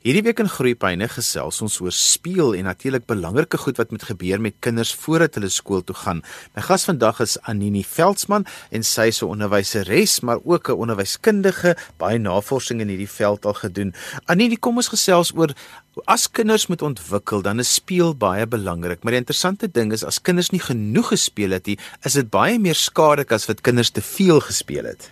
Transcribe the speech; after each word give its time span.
Hierdie 0.00 0.22
week 0.24 0.38
in 0.40 0.48
Groepyne 0.48 1.04
gesels 1.12 1.58
ons 1.60 1.74
oor 1.84 1.92
speel 1.92 2.54
en 2.56 2.64
natuurlik 2.70 3.02
belangrike 3.04 3.58
goed 3.60 3.76
wat 3.76 3.90
moet 3.92 4.06
gebeur 4.08 4.40
met 4.40 4.54
kinders 4.64 4.94
voordat 4.96 5.34
hulle 5.36 5.50
skool 5.52 5.82
toe 5.84 5.96
gaan. 5.98 6.22
My 6.56 6.64
gas 6.64 6.86
vandag 6.88 7.20
is 7.20 7.34
Anini 7.52 7.82
Veldsmann 7.84 8.46
en 8.72 8.80
sy 8.80 9.10
is 9.12 9.20
'n 9.20 9.28
onderwyseres 9.28 10.22
maar 10.24 10.40
ook 10.40 10.70
'n 10.70 10.80
onderwyskundige, 10.80 11.76
baie 11.98 12.18
navorsing 12.18 12.80
in 12.80 12.88
hierdie 12.88 13.12
veld 13.20 13.44
al 13.44 13.52
gedoen. 13.52 13.92
Anini, 14.24 14.56
kom 14.56 14.76
ons 14.76 14.88
gesels 14.88 15.34
oor 15.36 15.52
as 16.06 16.30
kinders 16.30 16.68
moet 16.68 16.82
ontwikkel, 16.82 17.42
dan 17.42 17.58
is 17.58 17.74
speel 17.74 18.14
baie 18.14 18.46
belangrik. 18.46 19.02
Maar 19.02 19.12
die 19.12 19.20
interessante 19.20 19.68
ding 19.68 19.92
is 19.92 20.04
as 20.04 20.22
kinders 20.22 20.50
nie 20.50 20.60
genoeg 20.60 21.08
gespeel 21.08 21.50
het 21.50 21.66
nie, 21.66 21.78
is 22.04 22.12
dit 22.12 22.30
baie 22.30 22.58
meer 22.58 22.74
skadelik 22.74 23.32
as 23.32 23.46
wat 23.46 23.60
kinders 23.60 23.90
te 23.90 24.00
veel 24.00 24.40
gespeel 24.40 24.84
het. 24.84 25.10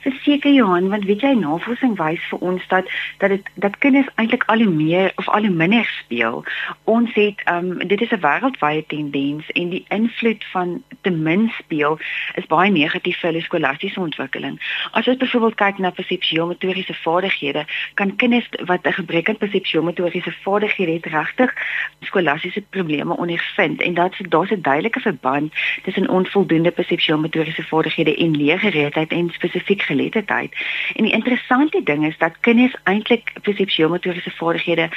Verseker 0.00 0.52
Johan, 0.52 0.88
want 0.88 1.04
weet 1.04 1.20
jy 1.20 1.34
navorsing 1.34 1.96
wys 1.98 2.22
vir 2.30 2.38
ons 2.38 2.66
dat 2.68 2.88
dat 3.18 3.28
dit 3.28 3.46
dat 3.54 3.78
kinders 3.78 4.08
eintlik 4.14 4.44
al 4.46 4.62
hoe 4.64 4.74
meer 4.74 5.12
of 5.16 5.28
al 5.28 5.46
hoe 5.46 5.54
minder 5.54 5.84
speel. 5.84 6.44
Ons 6.84 7.14
het 7.14 7.42
ehm 7.44 7.70
um, 7.70 7.88
dit 7.88 8.00
is 8.00 8.10
'n 8.10 8.20
wêreldwye 8.20 8.86
tendens 8.86 9.50
en 9.50 9.68
die 9.68 9.84
invloed 9.88 10.44
van 10.52 10.82
te 11.00 11.10
min 11.10 11.52
speel 11.58 11.98
is 12.34 12.46
baie 12.46 12.70
negatief 12.70 13.18
vir 13.20 13.30
hulle 13.30 13.42
skolastiese 13.42 14.00
ontwikkeling. 14.00 14.60
As 14.90 15.08
ons 15.08 15.16
byvoorbeeld 15.16 15.54
kyk 15.54 15.78
na 15.78 15.90
persepsieomotoriese 15.90 16.94
vaardighede, 16.94 17.64
kan 17.94 18.16
kinders 18.16 18.48
wat 18.64 18.86
'n 18.86 18.92
gebrek 18.92 19.28
aan 19.28 19.36
persepsieomotoriese 19.36 20.32
vaardighede 20.42 20.92
het, 20.92 21.06
regtig 21.06 21.54
skolastiese 22.00 22.62
probleme 22.70 23.16
ondervind 23.16 23.80
en 23.80 23.94
dat 23.94 24.14
daar's 24.28 24.50
'n 24.50 24.60
duidelike 24.60 25.00
verband 25.00 25.52
tussen 25.82 26.08
onvoldoende 26.08 26.70
persepsieomotoriese 26.70 27.62
vaardighede 27.62 28.16
en 28.16 28.36
leergereedheid 28.36 29.10
en 29.10 29.30
spesifiek 29.30 29.59
geletterdheid. 29.66 30.56
En 30.94 31.04
die 31.04 31.12
interessante 31.12 31.82
ding 31.84 32.06
is 32.06 32.18
dat 32.18 32.40
kinders 32.40 32.76
eintlik 32.82 33.32
persepsiemotoriese 33.42 34.30
vaardighede 34.30 34.88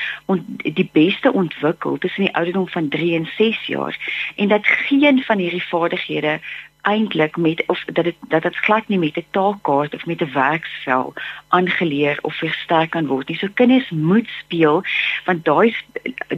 die 0.56 0.90
beste 0.92 1.34
ontwikkel 1.34 1.98
tussen 1.98 2.24
die 2.24 2.36
ouderdom 2.36 2.68
van 2.68 2.90
3 2.90 3.16
en 3.16 3.30
6 3.38 3.66
jaar 3.66 3.98
en 4.36 4.48
dat 4.48 4.68
geen 4.68 5.24
van 5.24 5.38
hierdie 5.38 5.64
vaardighede 5.64 6.40
eintlik 6.84 7.38
met 7.38 7.64
of 7.68 7.84
dat 7.86 8.04
dit 8.04 8.16
dat 8.28 8.42
dit 8.42 8.56
glad 8.56 8.88
nie 8.88 9.00
met 9.00 9.18
'n 9.18 9.26
taakkaart 9.32 9.94
of 9.94 10.06
met 10.06 10.22
'n 10.22 10.34
werksvel 10.34 11.14
aangeleer 11.48 12.20
of 12.22 12.36
versterk 12.36 12.90
kan 12.90 13.08
word 13.08 13.28
nie. 13.28 13.38
So 13.38 13.48
kinders 13.54 13.90
moet 13.90 14.28
speel 14.40 14.84
want 15.26 15.46
daai 15.46 15.76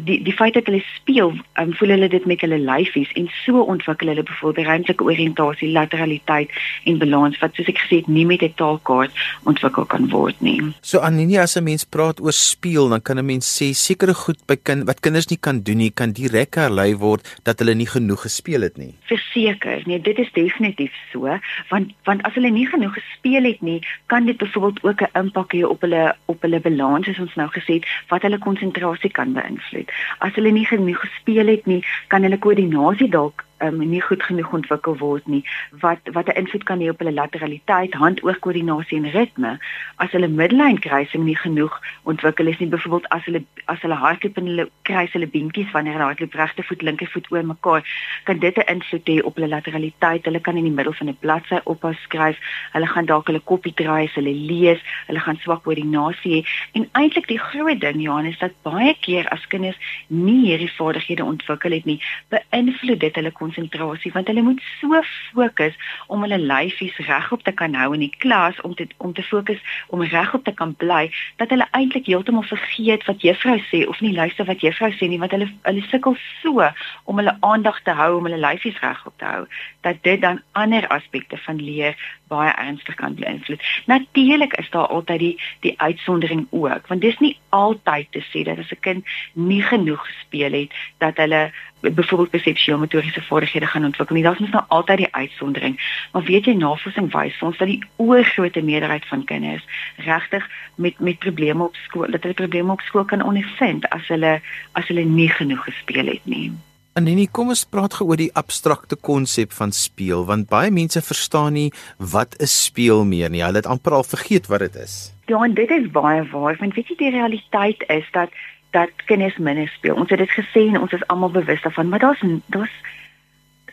die 0.06 0.24
die 0.24 0.34
feit 0.34 0.54
dat 0.54 0.66
hulle 0.66 0.84
speel, 0.96 1.34
um, 1.60 1.74
voel 1.74 1.90
hulle 1.96 2.10
dit 2.12 2.26
met 2.26 2.42
hulle 2.42 2.60
lyfies 2.60 3.12
en 3.20 3.30
so 3.46 3.62
ontwikkel 3.62 4.08
hulle 4.08 4.24
byvoorbeeld 4.24 4.68
ruimtelike 4.68 5.04
oriëntasie, 5.04 5.72
lateraliteit 5.72 6.52
en 6.84 6.98
balans 6.98 7.40
wat 7.40 7.56
soos 7.56 7.72
ek 7.72 7.80
gesê 7.84 8.02
het 8.02 8.08
nie 8.08 8.26
met 8.26 8.42
'n 8.42 8.54
taakkaart 8.56 9.12
ontwikkel 9.44 9.86
kan 9.86 10.10
word 10.10 10.42
nie. 10.42 10.62
So 10.82 11.00
Anini 11.00 11.38
as 11.38 11.58
'n 11.58 11.64
mens 11.64 11.84
praat 11.84 12.22
oor 12.22 12.34
speel, 12.34 12.90
dan 12.90 13.02
kan 13.02 13.18
'n 13.18 13.26
mens 13.26 13.48
sê 13.58 13.74
sekere 13.74 14.14
goed 14.14 14.46
by 14.46 14.56
kind 14.56 14.84
wat 14.84 15.00
kinders 15.00 15.30
nie 15.30 15.40
kan 15.40 15.62
doen 15.62 15.78
nie, 15.78 15.92
kan 15.92 16.12
direk 16.12 16.56
herlei 16.56 16.96
word 16.96 17.40
dat 17.44 17.60
hulle 17.60 17.74
nie 17.74 17.88
genoeg 17.88 18.22
gespeel 18.22 18.62
het 18.62 18.78
nie. 18.78 18.94
Verseker, 19.06 19.82
nee, 19.86 20.02
dit 20.02 20.18
is 20.18 20.32
definitief 20.36 20.94
so 21.12 21.26
want 21.72 21.94
want 22.10 22.24
as 22.28 22.36
hulle 22.38 22.52
nie 22.54 22.68
genoeg 22.70 22.94
gespeel 23.00 23.48
het 23.50 23.62
nie 23.62 23.80
kan 24.14 24.26
dit 24.30 24.38
byvoorbeeld 24.38 24.84
ook 24.84 25.02
'n 25.02 25.20
impak 25.24 25.56
hê 25.56 25.64
op 25.64 25.82
hulle 25.82 26.16
op 26.26 26.42
hulle 26.42 26.60
balans 26.60 27.06
soos 27.06 27.20
ons 27.20 27.36
nou 27.36 27.50
gesê 27.58 27.80
het 27.80 27.90
wat 28.10 28.22
hulle 28.22 28.38
konsentrasie 28.38 29.12
kan 29.12 29.34
beïnvloed. 29.34 29.92
As 30.20 30.36
hulle 30.36 30.52
nie 30.52 30.66
genoeg 30.66 31.00
gespeel 31.00 31.48
het 31.48 31.66
nie 31.66 31.84
kan 32.08 32.22
hulle 32.22 32.38
koördinasie 32.38 33.10
dalk 33.10 33.46
um, 33.68 33.82
nie 33.90 34.02
goed 34.02 34.24
genoeg 34.24 34.54
ontwikkel 34.54 34.98
word 34.98 35.28
nie 35.28 35.44
wat 35.82 36.00
wat 36.14 36.28
'n 36.28 36.38
invloed 36.42 36.64
kan 36.64 36.80
hê 36.80 36.90
op 36.90 37.00
hulle 37.00 37.14
lateraliteit, 37.14 37.94
hand-oog-koördinasie 37.94 38.98
en 38.98 39.12
ritme. 39.12 39.60
As 39.96 40.12
hulle 40.12 40.28
middellyn 40.28 40.80
kruising 40.80 41.24
nie 41.24 41.38
genoeg 41.38 41.80
ontwikkel 42.04 42.48
is 42.48 42.60
nie, 42.60 42.68
byvoorbeeld 42.68 43.10
as 43.10 43.26
hulle 43.26 43.44
as 43.66 43.82
hulle 43.82 43.96
hardloop 43.96 44.38
en 44.38 44.46
hulle 44.46 44.70
kruis 44.82 45.12
hulle 45.12 45.28
beentjies 45.28 45.72
wanneer 45.72 45.94
hulle 45.94 46.10
hardloop 46.10 46.34
regte 46.34 46.64
voet 46.64 46.82
linker 46.82 47.08
voet 47.08 47.32
oor 47.32 47.46
mekaar, 47.46 47.84
kan 48.24 48.40
dit 48.40 48.58
'n 48.58 48.70
invloed 48.76 49.10
hê 49.10 49.22
op 49.24 49.36
hulle 49.36 49.48
lateraliteit. 49.48 50.26
Hulle 50.26 50.40
kan 50.40 50.58
in 50.58 50.64
die 50.64 50.78
middel 50.78 50.94
van 50.94 51.10
'n 51.10 51.18
bladsy 51.20 51.60
ophou 51.64 51.94
skryf. 51.94 52.38
Hulle 52.74 52.88
gaan 52.88 53.06
dalk 53.06 53.28
hulle 53.28 53.40
koppie 53.40 53.74
draai 53.74 54.06
as 54.06 54.16
hulle 54.16 54.34
lees. 54.34 54.82
Hulle 55.08 55.20
gaan 55.20 55.38
swak 55.38 55.64
koördinasie 55.64 56.32
hê. 56.36 56.46
En 56.74 56.90
eintlik 56.92 57.28
die 57.28 57.40
groot 57.40 57.80
ding 57.80 58.02
Johan 58.02 58.26
is 58.26 58.38
dat 58.38 58.52
baie 58.64 58.96
keer 59.02 59.28
as 59.30 59.48
kinders 59.48 59.78
nie 60.08 60.46
hierdie 60.46 60.72
vaardighede 60.78 61.24
ontwikkel 61.24 61.72
het 61.72 61.86
nie, 61.86 62.00
beïnvloed 62.30 63.00
dit 63.00 63.16
hulle 63.16 63.32
konsentrasie 63.56 64.12
want 64.12 64.28
hulle 64.28 64.42
moet 64.42 64.62
so 64.80 65.02
fokus 65.34 65.74
om 66.08 66.22
hulle 66.22 66.38
lyfies 66.40 66.98
regop 67.08 67.44
te 67.44 67.52
kan 67.52 67.76
hou 67.76 67.94
in 67.94 68.04
die 68.06 68.14
klas 68.18 68.60
om 68.62 68.76
te 68.76 68.88
om 68.98 69.14
te 69.14 69.24
fokus 69.24 69.60
om 69.88 70.02
regop 70.02 70.44
te 70.44 70.54
kan 70.54 70.76
bly 70.76 71.12
dat 71.38 71.50
hulle 71.50 71.68
eintlik 71.72 72.06
heeltemal 72.06 72.44
vergeet 72.44 73.06
wat 73.06 73.22
juffrou 73.22 73.58
sê 73.72 73.86
of 73.88 74.02
nie 74.02 74.14
luister 74.14 74.46
wat 74.46 74.62
juffrou 74.62 74.92
sê 74.92 75.10
nie 75.10 75.20
want 75.20 75.36
hulle 75.36 75.50
hulle 75.64 75.86
sukkel 75.92 76.18
so 76.42 76.70
om 77.06 77.22
hulle 77.22 77.38
aandag 77.42 77.82
te 77.84 77.96
hou 77.96 78.18
om 78.18 78.30
hulle 78.30 78.42
lyfies 78.42 78.80
regop 78.84 79.18
te 79.20 79.30
hou 79.32 79.46
dat 79.88 80.04
dit 80.04 80.22
dan 80.22 80.42
ander 80.54 80.88
aspekte 80.88 81.38
van 81.48 81.62
leer 81.62 81.96
baie 82.28 82.54
ernstig 82.58 82.96
kan 82.98 83.14
beïnvloed. 83.16 83.62
Natuurlik 83.86 84.56
is 84.58 84.70
daar 84.74 84.88
altyd 84.88 85.20
die 85.20 85.36
die 85.62 85.74
uitsondering 85.78 86.48
ook 86.50 86.88
want 86.88 87.02
dis 87.02 87.18
nie 87.20 87.38
altyd 87.50 88.12
te 88.12 88.24
sê 88.32 88.44
dat 88.44 88.60
as 88.60 88.72
'n 88.72 88.82
kind 88.88 89.06
nie 89.34 89.62
genoeg 89.62 90.02
gespeel 90.08 90.52
het 90.52 90.72
dat 90.98 91.18
hulle 91.18 91.52
byvoorbeeld 91.94 92.30
persepsiemotoriese 92.30 93.22
vaardighede 93.22 93.66
gaan 93.66 93.86
ontwikkel 93.86 94.16
nie. 94.16 94.24
Daar's 94.24 94.40
mos 94.40 94.50
nou 94.50 94.64
altyd 94.68 94.98
die 94.98 95.14
uitsondering. 95.14 95.80
Maar 96.12 96.24
weet 96.24 96.46
jy 96.46 96.54
navorsing 96.54 97.12
wys 97.14 97.42
ons 97.42 97.58
dat 97.58 97.68
die 97.68 97.84
oorgrootste 97.96 98.62
meerderheid 98.62 99.06
van 99.06 99.24
kinders 99.24 99.66
regtig 99.98 100.48
met 100.76 101.00
met 101.00 101.20
probleme 101.20 101.64
op 101.64 101.76
skool, 101.76 102.12
dat 102.12 102.22
hulle 102.22 102.34
probleme 102.34 102.72
op 102.72 102.82
skool 102.82 103.06
kan 103.06 103.24
ondervind 103.24 103.90
as 103.90 104.08
hulle 104.08 104.40
as 104.72 104.88
hulle 104.88 105.04
nie 105.04 105.30
genoeg 105.30 105.64
gespeel 105.64 106.06
het 106.06 106.26
nie. 106.26 106.52
Anenie, 106.96 107.28
kom 107.28 107.50
ons 107.52 107.66
praat 107.68 107.98
gou 107.98 108.06
oor 108.08 108.20
die 108.22 108.32
abstrakte 108.40 108.96
konsep 108.96 109.52
van 109.52 109.74
speel 109.76 110.22
want 110.30 110.48
baie 110.48 110.70
mense 110.72 111.02
verstaan 111.04 111.54
nie 111.54 111.72
wat 112.00 112.38
'n 112.40 112.48
speel 112.48 113.04
meer 113.04 113.30
nie. 113.30 113.44
Hulle 113.44 113.60
het 113.60 113.68
amper 113.68 113.92
al 113.92 114.04
vergeet 114.04 114.48
wat 114.48 114.60
dit 114.60 114.76
is. 114.76 115.12
Ja, 115.28 115.44
en 115.44 115.54
dit 115.54 115.70
is 115.70 115.92
baie 115.92 116.24
waar. 116.32 116.56
Want 116.60 116.74
weet 116.76 116.88
jy 116.88 116.96
die 116.96 117.12
realiteit 117.12 117.84
is 117.88 118.08
dat 118.12 118.30
dat 118.76 118.92
kinders 119.08 119.38
minder 119.38 119.68
speel. 119.68 119.96
Ons 119.96 120.12
het 120.12 120.20
dit 120.20 120.32
gesê 120.36 120.68
en 120.68 120.82
ons 120.84 120.92
is 120.92 121.08
almal 121.08 121.32
bewus 121.32 121.62
daarvan, 121.64 121.90
maar 121.90 122.04
daar's 122.04 122.24
daar's 122.46 122.76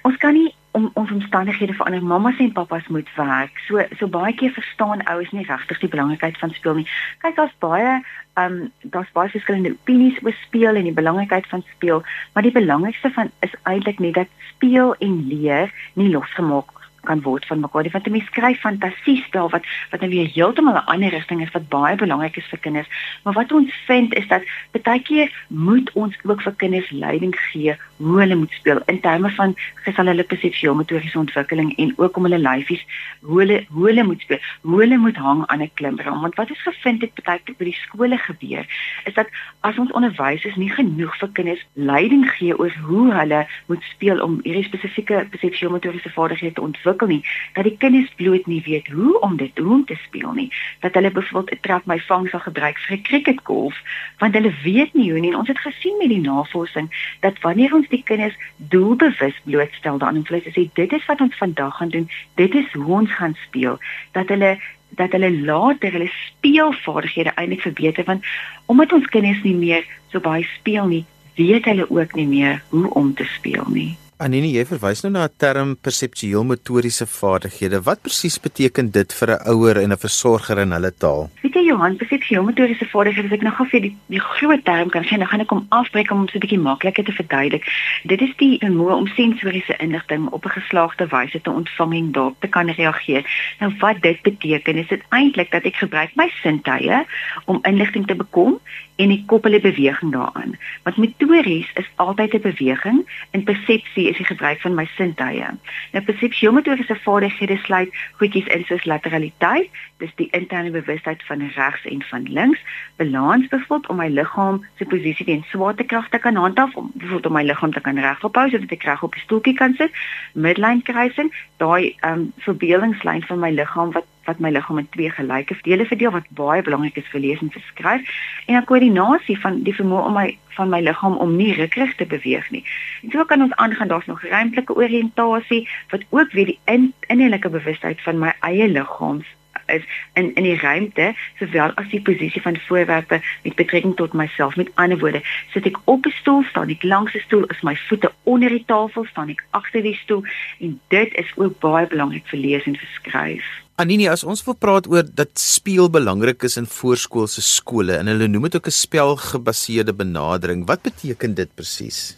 ons 0.02 0.16
kan 0.22 0.34
nie 0.34 0.50
om 0.72 0.90
ons 0.98 1.10
omstandighede 1.10 1.74
verander. 1.76 2.02
Mammas 2.02 2.38
en 2.38 2.52
pappas 2.52 2.86
moet 2.88 3.08
werk. 3.16 3.58
So 3.66 3.82
so 3.98 4.08
baie 4.08 4.34
keer 4.34 4.54
verstaan 4.54 5.04
ouers 5.04 5.30
nie 5.30 5.46
regtig 5.46 5.82
die 5.82 5.90
belangrikheid 5.94 6.38
van 6.38 6.54
speel 6.56 6.80
nie. 6.80 6.88
Kyk, 7.24 7.36
daar's 7.36 7.58
baie 7.64 7.98
ehm 8.34 8.52
um, 8.52 8.70
daar's 8.94 9.10
baie 9.12 9.28
verskillende 9.28 9.74
opinies 9.74 10.22
oor 10.24 10.36
speel 10.44 10.78
en 10.80 10.88
die 10.88 10.98
belangrikheid 11.00 11.46
van 11.50 11.64
speel, 11.74 12.04
maar 12.32 12.46
die 12.46 12.54
belangrikste 12.54 13.10
van 13.18 13.30
is 13.46 13.58
eintlik 13.62 13.98
net 13.98 14.14
dat 14.22 14.38
speel 14.54 14.94
en 14.94 15.18
leer 15.28 15.74
nie 15.94 16.08
losgemaak 16.14 16.81
kan 17.04 17.22
word 17.22 17.46
van 17.46 17.60
mekaar. 17.60 17.90
Want 17.90 18.06
'n 18.06 18.10
mens 18.10 18.24
skryf 18.24 18.60
fantasiespel 18.60 19.50
wat 19.50 19.64
wat 19.90 20.00
nou 20.00 20.10
weer 20.10 20.30
heeltemal 20.34 20.74
'n 20.74 20.86
ander 20.86 21.10
rigting 21.10 21.42
is 21.42 21.50
wat 21.50 21.68
baie 21.68 21.96
belangrik 21.96 22.36
is 22.36 22.48
vir 22.50 22.58
kinders. 22.58 22.88
Maar 23.22 23.34
wat 23.34 23.52
ons 23.52 23.72
vind 23.86 24.14
is 24.14 24.26
dat 24.28 24.42
baie 24.82 25.02
keer 25.02 25.44
moet 25.48 25.92
ons 25.92 26.16
ook 26.22 26.42
vir 26.42 26.54
kinders 26.56 26.90
leiding 26.90 27.36
gee 27.36 27.76
hoe 27.96 28.18
hulle 28.20 28.34
moet 28.34 28.50
speel 28.50 28.80
in 28.86 29.00
terme 29.00 29.30
van 29.30 29.54
gesal 29.74 30.06
hulle 30.06 30.24
perseptueel 30.24 30.74
motoriese 30.74 31.18
ontwikkeling 31.18 31.76
en 31.76 31.92
ook 31.96 32.16
om 32.16 32.22
hulle 32.22 32.38
lyfies 32.38 32.84
hoe 33.20 33.38
hulle 33.38 33.66
hoe 33.68 33.86
hulle 33.86 34.04
moet 34.04 34.20
speel, 34.20 34.38
hoe 34.60 34.80
hulle 34.80 34.96
moet 34.96 35.16
hang 35.16 35.46
aan 35.46 35.62
'n 35.62 35.70
klimbrug. 35.74 36.20
Want 36.20 36.34
wat 36.34 36.50
ons 36.50 36.62
gevind 36.62 37.00
het 37.00 37.24
baie 37.24 37.40
keer 37.44 37.54
by 37.58 37.64
die 37.64 37.78
skole 37.84 38.18
gebeur 38.18 38.66
is 39.04 39.14
dat 39.14 39.28
as 39.60 39.78
ons 39.78 39.92
onderwysers 39.92 40.56
nie 40.56 40.70
genoeg 40.70 41.16
vir 41.18 41.28
kinders 41.32 41.66
leiding 41.72 42.30
gee 42.30 42.58
oor 42.58 42.72
hoe 42.82 43.12
hulle 43.12 43.46
moet 43.66 43.82
speel 43.82 44.22
om 44.22 44.40
hierdie 44.42 44.64
spesifieke 44.64 45.26
perseptueel 45.30 45.70
motoriese 45.70 46.10
vaardighede 46.10 46.54
te 46.54 46.60
ontwikkel 46.60 46.91
ontwikkel 46.92 47.08
nie 47.08 47.24
dat 47.54 47.64
die 47.64 47.76
kinders 47.76 48.10
bloot 48.16 48.46
nie 48.46 48.62
weet 48.64 48.88
hoe 48.88 49.20
om 49.20 49.36
dit 49.36 49.58
hoe 49.58 49.72
om 49.72 49.84
te 49.84 49.96
speel 50.04 50.32
nie. 50.32 50.50
Dat 50.80 50.94
hulle 50.94 51.10
byvoorbeeld 51.10 51.52
'n 51.52 51.60
trap 51.60 51.86
my 51.86 51.98
vang 51.98 52.28
sal 52.28 52.40
gebruik 52.40 52.78
vir 52.78 52.96
'n 52.96 53.02
cricketgolf 53.02 53.76
want 54.18 54.34
hulle 54.34 54.52
weet 54.62 54.94
nie 54.94 55.10
hoe 55.10 55.20
nie. 55.20 55.30
En 55.30 55.38
ons 55.38 55.48
het 55.48 55.58
gesien 55.58 55.96
met 55.98 56.08
die 56.08 56.20
navorsing 56.20 57.16
dat 57.20 57.40
wanneer 57.40 57.74
ons 57.74 57.88
die 57.88 58.02
kinders 58.02 58.36
doelbewus 58.56 59.40
blootstel 59.44 59.98
dan 59.98 60.16
en 60.16 60.24
hulle 60.26 60.42
sê 60.42 60.68
dit 60.72 60.92
is 60.92 61.06
wat 61.06 61.20
ons 61.20 61.36
vandag 61.36 61.76
gaan 61.76 61.88
doen 61.88 62.08
dit 62.34 62.54
is 62.54 62.72
hoe 62.72 62.94
ons 63.00 63.10
gaan 63.10 63.36
speel. 63.46 63.78
Dat 64.12 64.28
hulle 64.28 64.58
dat 64.94 65.12
hulle 65.12 65.40
later 65.40 65.92
hulle 65.92 66.10
speelvaardighede 66.10 67.32
eintlik 67.34 67.60
verbeter 67.60 68.04
want 68.04 68.24
omdat 68.66 68.92
ons 68.92 69.06
kinders 69.06 69.42
nie 69.42 69.54
meer 69.54 69.84
so 70.10 70.20
baie 70.20 70.44
speel 70.58 70.86
nie 70.86 71.04
weet 71.34 71.64
hulle 71.64 71.90
ook 71.90 72.14
nie 72.14 72.26
meer 72.26 72.62
hoe 72.68 72.90
om 72.94 73.14
te 73.14 73.24
speel 73.24 73.64
nie 73.68 73.96
Anenie, 74.22 74.52
jy 74.54 74.62
verwys 74.68 75.00
nou 75.02 75.08
na 75.10 75.24
'n 75.26 75.34
term 75.42 75.70
perseptueel 75.74 76.44
motoriese 76.46 77.06
vaardighede. 77.10 77.82
Wat 77.82 78.02
presies 78.06 78.38
beteken 78.38 78.92
dit 78.92 79.12
vir 79.12 79.30
'n 79.34 79.42
ouer 79.50 79.76
en 79.82 79.90
'n 79.92 79.98
versorger 79.98 80.58
in 80.58 80.70
hulle 80.70 80.92
taal? 80.92 81.30
Weet 81.42 81.54
jy 81.54 81.64
Johan, 81.66 81.96
perseptueel 81.96 82.44
motoriese 82.44 82.86
vaardighede, 82.86 83.26
as 83.26 83.32
ek 83.32 83.42
nou 83.42 83.54
gou 83.54 83.66
vir 83.66 83.80
die 83.80 83.96
die 84.06 84.20
groot 84.20 84.64
term 84.64 84.90
kan 84.90 85.02
sê, 85.02 85.18
dan 85.18 85.26
gaan 85.26 85.40
ek 85.40 85.50
hom 85.50 85.66
afbreek 85.70 86.10
om 86.12 86.18
hom 86.18 86.28
so 86.28 86.38
'n 86.38 86.44
bietjie 86.44 86.58
makliker 86.58 87.04
te 87.04 87.12
verduidelik. 87.12 87.64
Dit 88.04 88.20
is 88.20 88.34
die 88.36 88.58
vermoë 88.62 88.94
om 88.94 89.06
sensoriese 89.06 89.74
inligting 89.78 90.28
op 90.30 90.44
'n 90.46 90.58
geslaagde 90.60 91.06
wyse 91.06 91.40
te 91.40 91.50
ontvang 91.50 91.92
en 91.94 92.12
daarop 92.12 92.36
te 92.40 92.48
kan 92.48 92.70
reageer. 92.70 93.24
Nou 93.58 93.74
wat 93.80 94.02
dit 94.02 94.22
beteken, 94.22 94.76
is 94.76 94.88
dit 94.88 95.02
eintlik 95.10 95.50
dat 95.50 95.64
ek 95.64 95.74
gebruik 95.74 96.10
my 96.14 96.30
sintuie 96.42 97.06
om 97.46 97.58
inligting 97.62 98.06
te 98.06 98.14
bekom 98.14 98.60
en 98.96 99.10
ek 99.10 99.26
koppel 99.26 99.54
'n 99.54 99.60
beweging 99.60 100.12
daaraan. 100.12 100.56
Want 100.82 100.96
motories 100.96 101.70
is 101.74 101.90
altyd 101.96 102.34
'n 102.34 102.40
beweging 102.40 102.98
en 103.30 103.42
persepsie 103.42 104.08
is 104.08 104.16
die 104.16 104.26
gebruik 104.26 104.60
van 104.60 104.74
my 104.74 104.88
sintuie. 104.96 105.46
Nou 105.92 106.04
persepsiemotoriese 106.04 106.96
vaardighede 106.96 107.56
sluit 107.56 107.90
goedjies 108.18 108.46
in 108.46 108.64
soos 108.64 108.84
lateraliteit, 108.84 109.70
dis 109.96 110.14
die 110.14 110.28
interne 110.30 110.70
bewustheid 110.70 111.22
van 111.22 111.50
regs 111.54 111.84
en 111.84 112.02
van 112.02 112.22
links, 112.22 112.60
balans 112.96 113.48
byvoorbeeld 113.48 113.88
om 113.88 113.96
my 113.96 114.08
liggaam 114.08 114.64
se 114.76 114.84
posisie 114.84 115.26
teen 115.26 115.44
swaartekrag 115.48 116.08
te 116.08 116.18
kan 116.18 116.34
handhaaf, 116.34 116.74
om 116.74 116.90
byvoorbeeld 116.94 117.26
om 117.26 117.32
my 117.32 117.42
liggaam 117.42 117.72
te 117.72 117.80
kan 117.80 117.98
regop 117.98 118.34
hou 118.34 118.48
sodat 118.50 118.70
ek 118.70 118.82
reg 118.82 119.02
op 119.02 119.12
die 119.12 119.22
stoeltjie 119.22 119.54
kan 119.54 119.74
sit, 119.74 119.90
midline 120.32 120.82
kruising, 120.82 121.32
daai 121.56 121.96
ehm 122.00 122.12
um, 122.12 122.32
verbeeldingslyn 122.38 123.22
van 123.22 123.38
my 123.38 123.50
liggaam 123.50 123.92
wat 123.92 124.06
wat 124.24 124.38
my 124.38 124.50
liggaam 124.50 124.78
in 124.78 124.88
twee 124.94 125.10
gelyke 125.10 125.56
dele 125.62 125.86
verdeel 125.86 126.10
wat 126.10 126.30
baie 126.38 126.62
belangrik 126.62 126.96
is 126.96 127.10
vir 127.10 127.20
lees 127.20 127.40
en 127.40 127.50
vir 127.50 127.64
skryf. 127.66 128.14
En 128.46 128.54
dan 128.54 128.64
koördinasie 128.64 129.38
van 129.40 129.62
die 129.66 129.74
vermoë 129.74 130.06
om 130.06 130.16
my 130.18 130.26
van 130.56 130.68
my 130.68 130.80
liggaam 130.84 131.16
om 131.16 131.36
nie 131.36 131.52
rukrig 131.56 131.94
te 131.96 132.06
beweeg 132.06 132.50
nie. 132.50 132.64
En 133.02 133.10
so 133.10 133.24
kan 133.24 133.42
ons 133.42 133.54
aangaan 133.56 133.88
daar's 133.88 134.06
nog 134.06 134.22
ruimtelike 134.22 134.74
oriëntasie 134.76 135.68
wat 135.90 136.04
ook 136.10 136.32
weer 136.32 136.52
die 136.52 136.58
in, 136.64 136.92
innerlike 137.06 137.48
bewustheid 137.48 138.02
van 138.02 138.18
my 138.18 138.34
eie 138.40 138.68
liggaam 138.68 139.22
is 139.66 139.84
in 140.12 140.34
in 140.34 140.42
die 140.42 140.58
ruimte 140.58 141.14
sowel 141.38 141.74
as 141.80 141.88
die 141.88 142.02
posisie 142.02 142.42
van 142.42 142.58
voorwerpe 142.66 143.20
met 143.42 143.54
betrekking 143.54 143.96
tot 143.96 144.12
myself. 144.12 144.56
Met 144.56 144.70
ander 144.74 144.98
woorde 144.98 145.22
sit 145.52 145.66
ek 145.66 145.78
op 145.84 146.06
'n 146.06 146.14
stoel 146.20 146.42
staan 146.42 146.68
ek 146.68 146.82
langs 146.82 147.14
'n 147.14 147.24
stoel 147.26 147.44
is 147.44 147.62
my 147.62 147.76
voete 147.76 148.12
onder 148.22 148.48
die 148.48 148.64
tafel 148.66 149.04
staan 149.04 149.28
ek 149.28 149.44
agter 149.50 149.82
die 149.82 149.98
stoel. 150.02 150.24
En 150.60 150.80
dit 150.88 151.14
is 151.14 151.32
ook 151.36 151.58
baie 151.58 151.86
belangrik 151.86 152.26
vir 152.26 152.38
lees 152.38 152.64
en 152.64 152.76
vir 152.76 152.88
skryf 152.92 153.62
Anini, 153.82 154.04
as 154.06 154.22
ons 154.22 154.44
wil 154.46 154.54
praat 154.54 154.86
oor 154.86 155.02
dat 155.02 155.32
speel 155.42 155.88
belangrik 155.90 156.44
is 156.46 156.54
in 156.60 156.68
voorskoolse 156.70 157.42
skole 157.42 157.96
en 157.98 158.06
hulle 158.06 158.28
noem 158.30 158.46
dit 158.46 158.56
ook 158.60 158.68
'n 158.70 158.78
spelgebaseerde 158.78 159.92
benadering, 159.92 160.62
wat 160.70 160.82
beteken 160.82 161.34
dit 161.34 161.50
presies? 161.54 162.16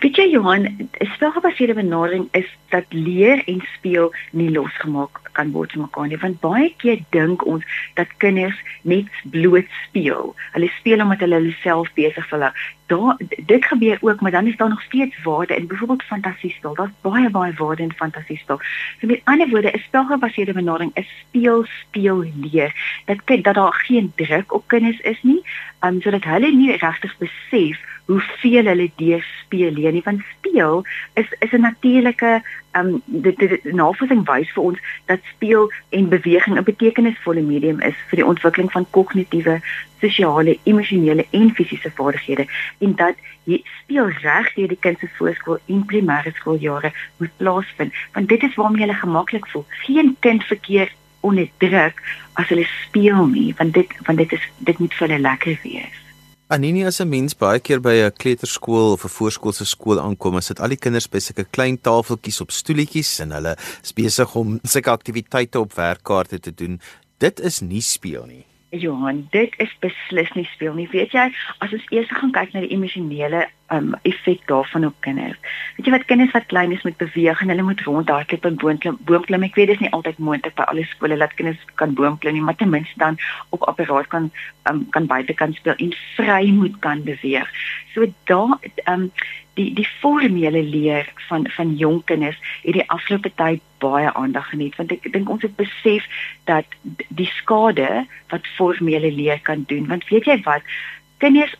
Weet 0.00 0.16
jy 0.16 0.28
Johan, 0.30 0.88
spelgebaseerde 1.16 1.74
benadering 1.74 2.28
is 2.32 2.46
dat 2.70 2.84
leer 2.90 3.42
en 3.46 3.60
speel 3.74 4.14
nie 4.30 4.50
losgemaak 4.50 5.18
kan 5.40 5.54
word 5.56 5.72
van 5.76 5.86
mekaar 5.86 6.10
nie, 6.10 6.20
want 6.24 6.42
baie 6.44 6.68
keer 6.82 7.00
dink 7.16 7.46
ons 7.48 7.64
dat 8.00 8.12
kinders 8.24 8.58
net 8.82 9.08
bloot 9.32 9.68
speel. 9.86 10.34
Hulle 10.56 10.70
speel 10.78 11.04
omdat 11.06 11.24
hulle 11.24 11.40
hulle 11.40 11.56
self 11.64 11.92
besig 11.96 12.28
voel 12.32 12.50
daar 12.90 13.16
dit 13.44 13.64
gebeur 13.64 13.98
ook, 14.00 14.20
maar 14.20 14.30
dan 14.30 14.46
is 14.46 14.56
daar 14.56 14.68
nog 14.68 14.82
steeds 14.82 15.22
waarde 15.22 15.56
in 15.56 15.66
byvoorbeeld 15.66 16.02
fantasiespel. 16.02 16.74
Daar's 16.74 16.90
baie 17.00 17.30
baie 17.30 17.52
waarde 17.56 17.82
in 17.82 17.92
fantasiespel. 17.92 18.58
So 19.00 19.06
met 19.06 19.20
ander 19.24 19.48
woorde, 19.48 19.70
'n 19.70 19.78
spelgebaseerde 19.78 20.52
benadering 20.52 20.90
is 20.94 21.08
speel 21.20 21.64
speel 21.64 22.24
leer. 22.34 23.02
Dat 23.04 23.24
kyk 23.24 23.44
dat 23.44 23.54
daar 23.54 23.72
geen 23.72 24.12
druk 24.14 24.52
op 24.52 24.64
kinders 24.66 25.00
is 25.00 25.22
nie, 25.22 25.42
um, 25.80 26.00
sodat 26.00 26.24
hulle 26.24 26.50
nie 26.52 26.76
regtig 26.76 27.18
besef 27.18 27.78
hoeveel 28.06 28.64
hulle 28.64 28.90
deur 28.96 29.26
speel 29.44 29.72
leer 29.72 29.92
nie, 29.92 30.04
want 30.04 30.22
speel 30.38 30.84
is 31.14 31.26
is 31.38 31.52
'n 31.52 31.60
natuurlike 31.60 32.42
um 32.72 33.02
dit 33.04 33.38
dit 33.38 33.64
navorsing 33.64 34.22
wys 34.26 34.50
vir 34.54 34.62
ons 34.62 34.78
dat 35.06 35.18
speel 35.34 35.70
en 35.90 36.08
beweging 36.08 36.58
'n 36.58 36.64
betekenisvolle 36.64 37.42
medium 37.42 37.80
is 37.80 37.94
vir 38.08 38.16
die 38.16 38.26
ontwikkeling 38.26 38.72
van 38.72 38.86
kognitiewe, 38.90 39.60
sosiale, 40.00 40.58
emosionele 40.62 41.26
en 41.30 41.54
fisiese 41.54 41.90
vaardighede 41.90 42.46
en 42.78 42.94
dat 42.94 43.16
jy 43.44 43.62
speel 43.82 44.08
reg 44.22 44.54
deur 44.54 44.68
die 44.68 44.80
kind 44.80 44.98
se 44.98 45.08
voorskool 45.18 45.58
en 45.66 45.84
primêre 45.86 46.32
skooljare 46.34 46.92
moet 47.18 47.36
plaasvind 47.36 47.92
want 48.12 48.28
dit 48.28 48.42
is 48.42 48.54
waarmee 48.54 48.80
hulle 48.80 48.94
gemaklik 48.94 49.46
voel. 49.46 49.66
Geen 49.68 50.16
kind 50.20 50.44
verkeer 50.44 50.92
onder 51.20 51.48
druk 51.58 52.02
as 52.32 52.48
hulle 52.48 52.66
speel 52.86 53.26
nie 53.26 53.54
want 53.56 53.74
dit 53.74 53.88
want 54.06 54.18
dit 54.18 54.32
is 54.32 54.46
dit 54.58 54.78
moet 54.78 54.94
vir 54.94 55.08
hulle 55.08 55.20
lekker 55.20 55.58
wees. 55.62 55.98
Anini 56.50 56.82
as 56.84 56.98
'n 57.00 57.08
mens 57.08 57.34
baie 57.38 57.60
keer 57.60 57.80
by 57.80 57.94
'n 58.02 58.16
kleuterskool 58.22 58.92
of 58.92 59.04
'n 59.04 59.14
voorskoolse 59.16 59.64
skool 59.64 60.00
aankom, 60.00 60.40
sit 60.40 60.58
al 60.58 60.74
die 60.74 60.82
kinders 60.84 61.06
by 61.06 61.20
sulke 61.20 61.44
klein 61.44 61.78
tafeltjies 61.78 62.40
op 62.40 62.50
stoeltjies 62.50 63.20
en 63.20 63.30
hulle 63.30 63.54
is 63.82 63.92
besig 63.92 64.34
om 64.34 64.58
sulke 64.64 64.90
aktiwiteite 64.90 65.60
op 65.60 65.72
werkkaarte 65.74 66.40
te 66.40 66.52
doen. 66.54 66.80
Dit 67.18 67.40
is 67.40 67.60
nie 67.60 67.80
speel 67.80 68.26
nie. 68.26 68.44
Johan, 68.70 69.28
dit 69.30 69.54
is 69.58 69.70
beslis 69.80 70.32
nie 70.34 70.48
speel 70.54 70.74
nie. 70.74 70.88
Weet 70.90 71.12
jy, 71.12 71.30
as 71.60 71.72
ons 71.72 71.86
eers 71.90 72.10
gaan 72.10 72.32
kyk 72.32 72.52
na 72.52 72.60
die 72.60 72.74
emosionele 72.74 73.46
um 73.70 73.94
effek 74.02 74.46
daarvan 74.50 74.86
op 74.86 74.94
kinders. 75.06 75.38
Weet 75.76 75.86
jy 75.86 75.92
wat 75.94 76.06
kinders 76.10 76.32
wat 76.34 76.46
klein 76.50 76.72
is 76.74 76.82
moet 76.82 76.96
beweeg 76.98 77.40
en 77.40 77.52
hulle 77.52 77.66
moet 77.66 77.82
rondhardloop 77.86 78.48
en 78.48 78.56
boomklim. 78.62 78.98
Boomklim, 79.08 79.46
ek 79.46 79.58
weet 79.58 79.70
dit 79.72 79.78
is 79.78 79.84
nie 79.84 79.92
altyd 79.96 80.18
moontlik 80.18 80.56
by 80.58 80.66
alle 80.72 80.86
skole 80.90 81.18
dat 81.20 81.36
kinders 81.38 81.60
kan 81.80 81.94
boomklim 81.94 82.34
nie, 82.38 82.42
maar 82.46 82.58
ten 82.58 82.72
minste 82.72 82.98
dan 82.98 83.18
op 83.54 83.68
apparaat 83.70 84.10
kan 84.10 84.30
um 84.70 84.82
kan 84.94 85.06
buite 85.06 85.34
kan 85.34 85.54
speel 85.54 85.78
en 85.78 85.94
vry 86.16 86.50
moet 86.54 86.78
kan 86.84 87.04
beweeg. 87.06 87.48
So 87.94 88.10
daar 88.30 88.58
um 88.90 89.10
die 89.54 89.70
die 89.74 89.88
formele 90.00 90.62
leer 90.62 91.08
van 91.28 91.46
van 91.56 91.74
jong 91.76 92.02
kinders 92.04 92.38
het 92.62 92.76
die 92.76 92.86
afgelope 92.90 93.32
tyd 93.34 93.62
baie 93.82 94.12
aandag 94.12 94.50
geniet 94.52 94.76
want 94.78 94.92
ek 94.94 95.08
dink 95.14 95.30
ons 95.32 95.42
het 95.46 95.56
besef 95.58 96.06
dat 96.50 96.78
die 97.08 97.28
skade 97.38 98.04
wat 98.32 98.52
formele 98.56 99.10
leer 99.14 99.42
kan 99.48 99.64
doen 99.72 99.90
want 99.90 100.06
weet 100.12 100.30
jy 100.30 100.38
wat 100.46 100.62
kinders 101.22 101.56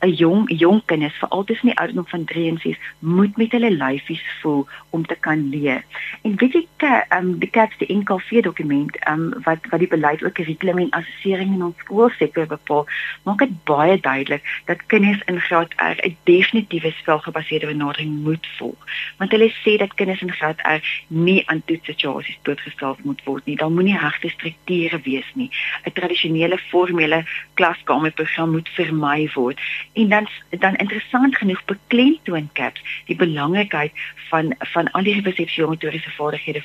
'n 0.00 0.12
jong 0.12 0.58
jong 0.58 0.82
kinders 0.84 1.14
veral 1.14 1.44
tussen 1.44 1.66
die 1.66 1.78
ouderdom 1.78 2.06
van 2.06 2.24
3 2.24 2.48
en 2.48 2.58
6 2.58 2.78
moet 2.98 3.36
met 3.36 3.52
hulle 3.52 3.70
lyfies 3.70 4.24
voel 4.40 4.66
om 4.90 5.06
te 5.06 5.14
kan 5.14 5.48
leer. 5.48 5.84
En 6.22 6.36
weet 6.36 6.52
jy 6.52 6.66
ehm 6.76 7.02
um, 7.18 7.38
die 7.38 7.50
CAPS 7.50 7.78
die 7.78 7.96
NKV 7.96 8.42
dokument 8.42 8.96
ehm 8.96 9.12
um, 9.20 9.42
wat 9.42 9.58
wat 9.70 9.78
die 9.78 9.88
beleid 9.88 10.24
ook 10.24 10.34
kurrikulum 10.34 10.78
en 10.78 10.90
assessering 10.90 11.54
in 11.54 11.62
ons 11.62 11.78
skoolsektor 11.78 12.46
bepaal, 12.46 12.86
maak 13.22 13.38
dit 13.38 13.64
baie 13.64 14.00
duidelik 14.00 14.42
dat 14.64 14.86
kinders 14.86 15.22
in 15.26 15.40
graad 15.40 15.72
R 15.76 15.96
'n 16.06 16.16
definitiewe 16.24 16.90
spelgebaseerde 16.90 17.66
benadering 17.66 18.22
moet 18.22 18.46
volg. 18.58 18.78
Want 19.18 19.30
hulle 19.30 19.50
sê 19.64 19.76
dat 19.76 19.94
kinders 19.94 20.22
in 20.22 20.32
graad 20.32 20.60
R 20.60 20.80
nie 21.08 21.48
aan 21.48 21.62
toetssituasies 21.64 22.38
blootgestel 22.42 22.96
moet 23.02 23.24
word 23.24 23.44
nie. 23.46 23.56
Daar 23.56 23.70
moenie 23.70 23.98
regte 23.98 24.28
strukture 24.28 25.00
wees 25.00 25.30
nie. 25.34 25.50
'n 25.84 25.92
Tradisionele 25.92 26.58
formele 26.58 27.24
klaskamerprogram 27.54 28.50
moet 28.50 28.68
vermy 28.68 29.30
word 29.34 29.60
en 29.92 30.08
dan 30.08 30.28
dan 30.50 30.74
interessant 30.76 31.36
genoeg 31.36 31.64
beklemtoon 31.64 32.48
caps 32.52 32.80
die 33.06 33.16
belangrikheid 33.16 33.92
van 34.30 34.54
van 34.58 34.90
al 34.90 35.02
die 35.02 35.22
persepsiomotoriese 35.22 36.10
vaardighede 36.10 36.62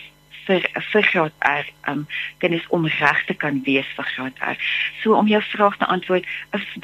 vir 0.49 0.65
vir 0.91 1.03
graad 1.11 1.33
R 1.45 1.65
um 1.91 2.05
kennis 2.37 2.65
om 2.75 2.87
reg 2.87 3.25
te 3.25 3.33
kan 3.33 3.61
wees 3.65 3.89
vir 3.97 4.07
graad 4.13 4.43
R. 4.53 4.57
So 5.01 5.13
om 5.13 5.27
jou 5.27 5.41
vraag 5.51 5.77
te 5.77 5.85
antwoord, 5.85 6.25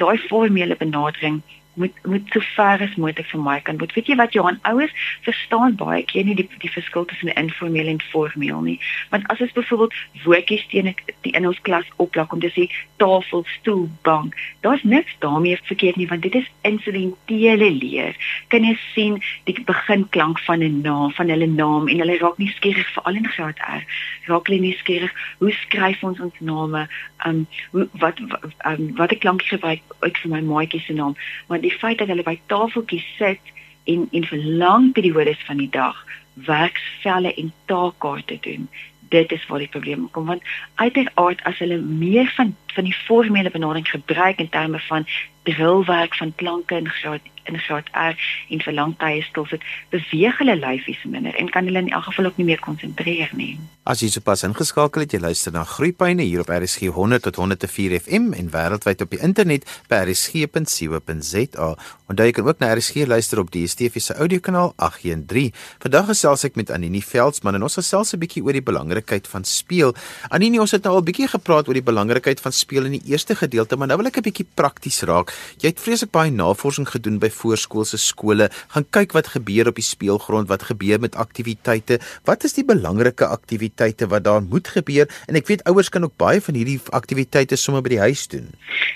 daai 0.02 0.18
formele 0.28 0.76
benadering 0.76 1.42
moet 1.76 1.92
moet 2.02 2.28
so 2.32 2.40
ver 2.40 2.80
as 2.80 2.94
moontlik 2.96 3.28
vir 3.30 3.40
my 3.40 3.58
kan. 3.60 3.76
Weet 3.76 4.08
jy 4.08 4.16
wat 4.16 4.32
Johan 4.32 4.58
ouers 4.68 4.92
verstaan 5.26 5.76
baie 5.76 6.02
keer 6.08 6.24
nie 6.24 6.36
die 6.38 6.48
die 6.62 6.72
verskil 6.72 7.04
tussen 7.04 7.32
informeel 7.36 7.90
en 7.92 8.00
formeel 8.00 8.62
nie. 8.64 8.78
Want 9.12 9.28
as 9.32 9.42
ons 9.44 9.52
byvoorbeeld 9.52 9.94
woordjies 10.24 10.64
teen 10.72 10.94
die 11.26 11.34
in 11.36 11.48
ons 11.48 11.60
klas 11.68 11.88
oplak 12.02 12.32
om 12.32 12.40
te 12.40 12.50
sê 12.54 12.68
tafel, 12.96 13.44
stoel, 13.58 13.84
bank, 14.08 14.34
daar's 14.64 14.82
niks 14.82 15.12
daarmee 15.24 15.58
verkeerd 15.68 16.00
nie 16.00 16.08
want 16.08 16.24
dit 16.24 16.34
is 16.40 16.48
insidentele 16.62 17.70
leer. 17.70 18.16
Kinders 18.48 18.82
sien 18.94 19.20
die 19.44 19.56
beginklank 19.68 20.40
van 20.48 20.64
'n 20.64 20.80
naam, 20.80 21.12
van 21.12 21.28
hulle 21.28 21.46
naam 21.46 21.88
en 21.88 21.98
hulle 21.98 22.18
raak 22.18 22.38
nie 22.38 22.52
skieurig 22.56 22.88
vir 22.94 23.02
al 23.02 23.20
in 23.20 23.28
graad 23.28 23.58
R. 23.58 23.84
Raak 24.26 24.48
hulle 24.48 24.60
nie 24.60 24.76
skieurig 24.80 25.12
hoe 25.38 25.52
skryf 25.52 26.02
ons 26.02 26.20
ons 26.20 26.40
name? 26.40 26.88
Um 27.26 27.46
hoe 27.70 27.88
wat 27.92 28.20
um, 28.64 28.96
wat 28.96 29.12
ek 29.12 29.24
lank 29.24 29.42
gebruik 29.42 29.82
uit 30.00 30.18
vir 30.18 30.30
my 30.30 30.40
maatjie 30.40 30.80
se 30.80 30.92
naam. 30.92 31.16
Want 31.46 31.65
die 31.66 31.78
feit 31.78 31.98
dat 31.98 32.12
hulle 32.12 32.26
by 32.26 32.38
tafeltjies 32.52 33.06
sit 33.18 33.54
en 33.90 34.08
en 34.10 34.28
vir 34.32 34.44
lang 34.62 34.92
periodes 34.98 35.42
van 35.48 35.62
die 35.62 35.70
dag 35.70 36.02
werksvelle 36.48 37.32
en 37.34 37.52
taakkaarte 37.70 38.38
doen 38.48 38.68
dit 39.08 39.32
is 39.32 39.46
waar 39.46 39.62
die 39.62 39.72
probleem 39.74 40.08
kom 40.10 40.26
want 40.32 40.42
uiteraard 40.74 41.42
as 41.50 41.58
hulle 41.62 41.78
meer 41.78 42.28
van 42.36 42.54
van 42.74 42.88
die 42.88 42.98
formele 43.06 43.50
benadering 43.50 43.88
gebruik 43.88 44.42
in 44.44 44.52
terme 44.58 44.80
van 44.88 45.06
drillwerk 45.48 46.14
van 46.14 46.34
klanke 46.42 46.76
in 46.82 46.90
graad 46.98 47.32
in 47.48 47.58
graad 47.58 47.88
R 47.92 48.14
en 48.50 48.60
vir 48.60 48.72
lang 48.72 48.94
tye 48.98 49.22
stil 49.22 49.46
sit, 49.46 49.62
beweeg 49.90 50.38
hulle 50.38 50.56
lyfies 50.56 51.02
minder 51.04 51.34
en 51.34 51.50
kan 51.50 51.64
hulle 51.64 51.78
in 51.78 51.92
elk 51.92 52.04
geval 52.10 52.30
ook 52.30 52.36
nie 52.36 52.48
meer 52.50 52.60
konsentreer 52.60 53.30
nie. 53.32 53.58
As 53.86 54.00
jy 54.02 54.08
sopas 54.10 54.42
ingeskakel 54.42 55.04
het, 55.04 55.12
jy 55.14 55.20
luister 55.22 55.52
na 55.54 55.62
Groepyne 55.62 56.24
hier 56.26 56.42
op 56.42 56.50
RSG 56.50 56.88
100 56.90 57.22
tot 57.22 57.36
104 57.38 58.00
FM 58.00 58.32
en 58.34 58.48
wêreldwyd 58.50 59.04
op 59.04 59.12
die 59.14 59.20
internet 59.22 59.62
by 59.86 60.00
rsg.co.za. 60.08 61.68
Onthou 62.10 62.26
jy 62.26 62.34
kan 62.34 62.48
ook 62.48 62.58
na 62.62 62.72
RSG 62.74 63.06
luister 63.06 63.38
op 63.42 63.52
die 63.54 63.62
DSTV 63.66 64.02
se 64.02 64.16
audiokanaal 64.18 64.72
813. 64.76 65.54
Vandag 65.82 66.10
gesels 66.10 66.42
ek 66.48 66.58
met 66.58 66.72
Anini 66.74 67.02
Veldsmann 67.02 67.58
en 67.58 67.66
ons 67.66 67.78
gesels 67.78 68.12
'n 68.14 68.18
bietjie 68.18 68.42
oor 68.42 68.58
die 68.58 68.62
belangrikheid 68.62 69.26
van 69.26 69.44
speel. 69.44 69.94
Anini, 70.30 70.58
ons 70.58 70.70
het 70.70 70.82
nou 70.82 70.94
al 70.94 71.00
'n 71.00 71.04
bietjie 71.04 71.28
gepraat 71.28 71.68
oor 71.68 71.74
die 71.74 71.82
belangrikheid 71.82 72.40
van 72.40 72.52
speel 72.52 72.84
in 72.86 72.98
die 72.98 73.06
eerste 73.12 73.34
gedeelte, 73.34 73.76
maar 73.76 73.86
nou 73.86 73.98
wil 73.98 74.06
ek 74.06 74.18
'n 74.18 74.22
bietjie 74.22 74.46
prakties 74.54 75.02
raak. 75.02 75.32
Jy 75.58 75.68
het 75.68 75.80
vreeslik 75.80 76.10
baie 76.10 76.30
navorsing 76.30 76.88
gedoen 76.88 77.18
by 77.18 77.30
voorskoolse 77.36 78.00
skole, 78.00 78.48
gaan 78.74 78.86
kyk 78.96 79.14
wat 79.16 79.32
gebeur 79.34 79.70
op 79.70 79.78
die 79.78 79.86
speelgrond, 79.86 80.48
wat 80.48 80.66
gebeur 80.70 81.00
met 81.02 81.16
aktiwiteite. 81.16 82.00
Wat 82.28 82.44
is 82.48 82.56
die 82.56 82.64
belangrike 82.64 83.26
aktiwiteite 83.26 84.08
wat 84.12 84.24
daar 84.24 84.42
moet 84.42 84.68
gebeur? 84.68 85.08
En 85.26 85.38
ek 85.38 85.50
weet 85.50 85.64
ouers 85.68 85.92
kan 85.92 86.04
ook 86.04 86.16
baie 86.20 86.40
van 86.40 86.58
hierdie 86.58 86.80
aktiwiteite 86.96 87.56
sommer 87.60 87.84
by 87.84 87.96
die 87.96 88.02
huis 88.02 88.26
doen. 88.32 88.50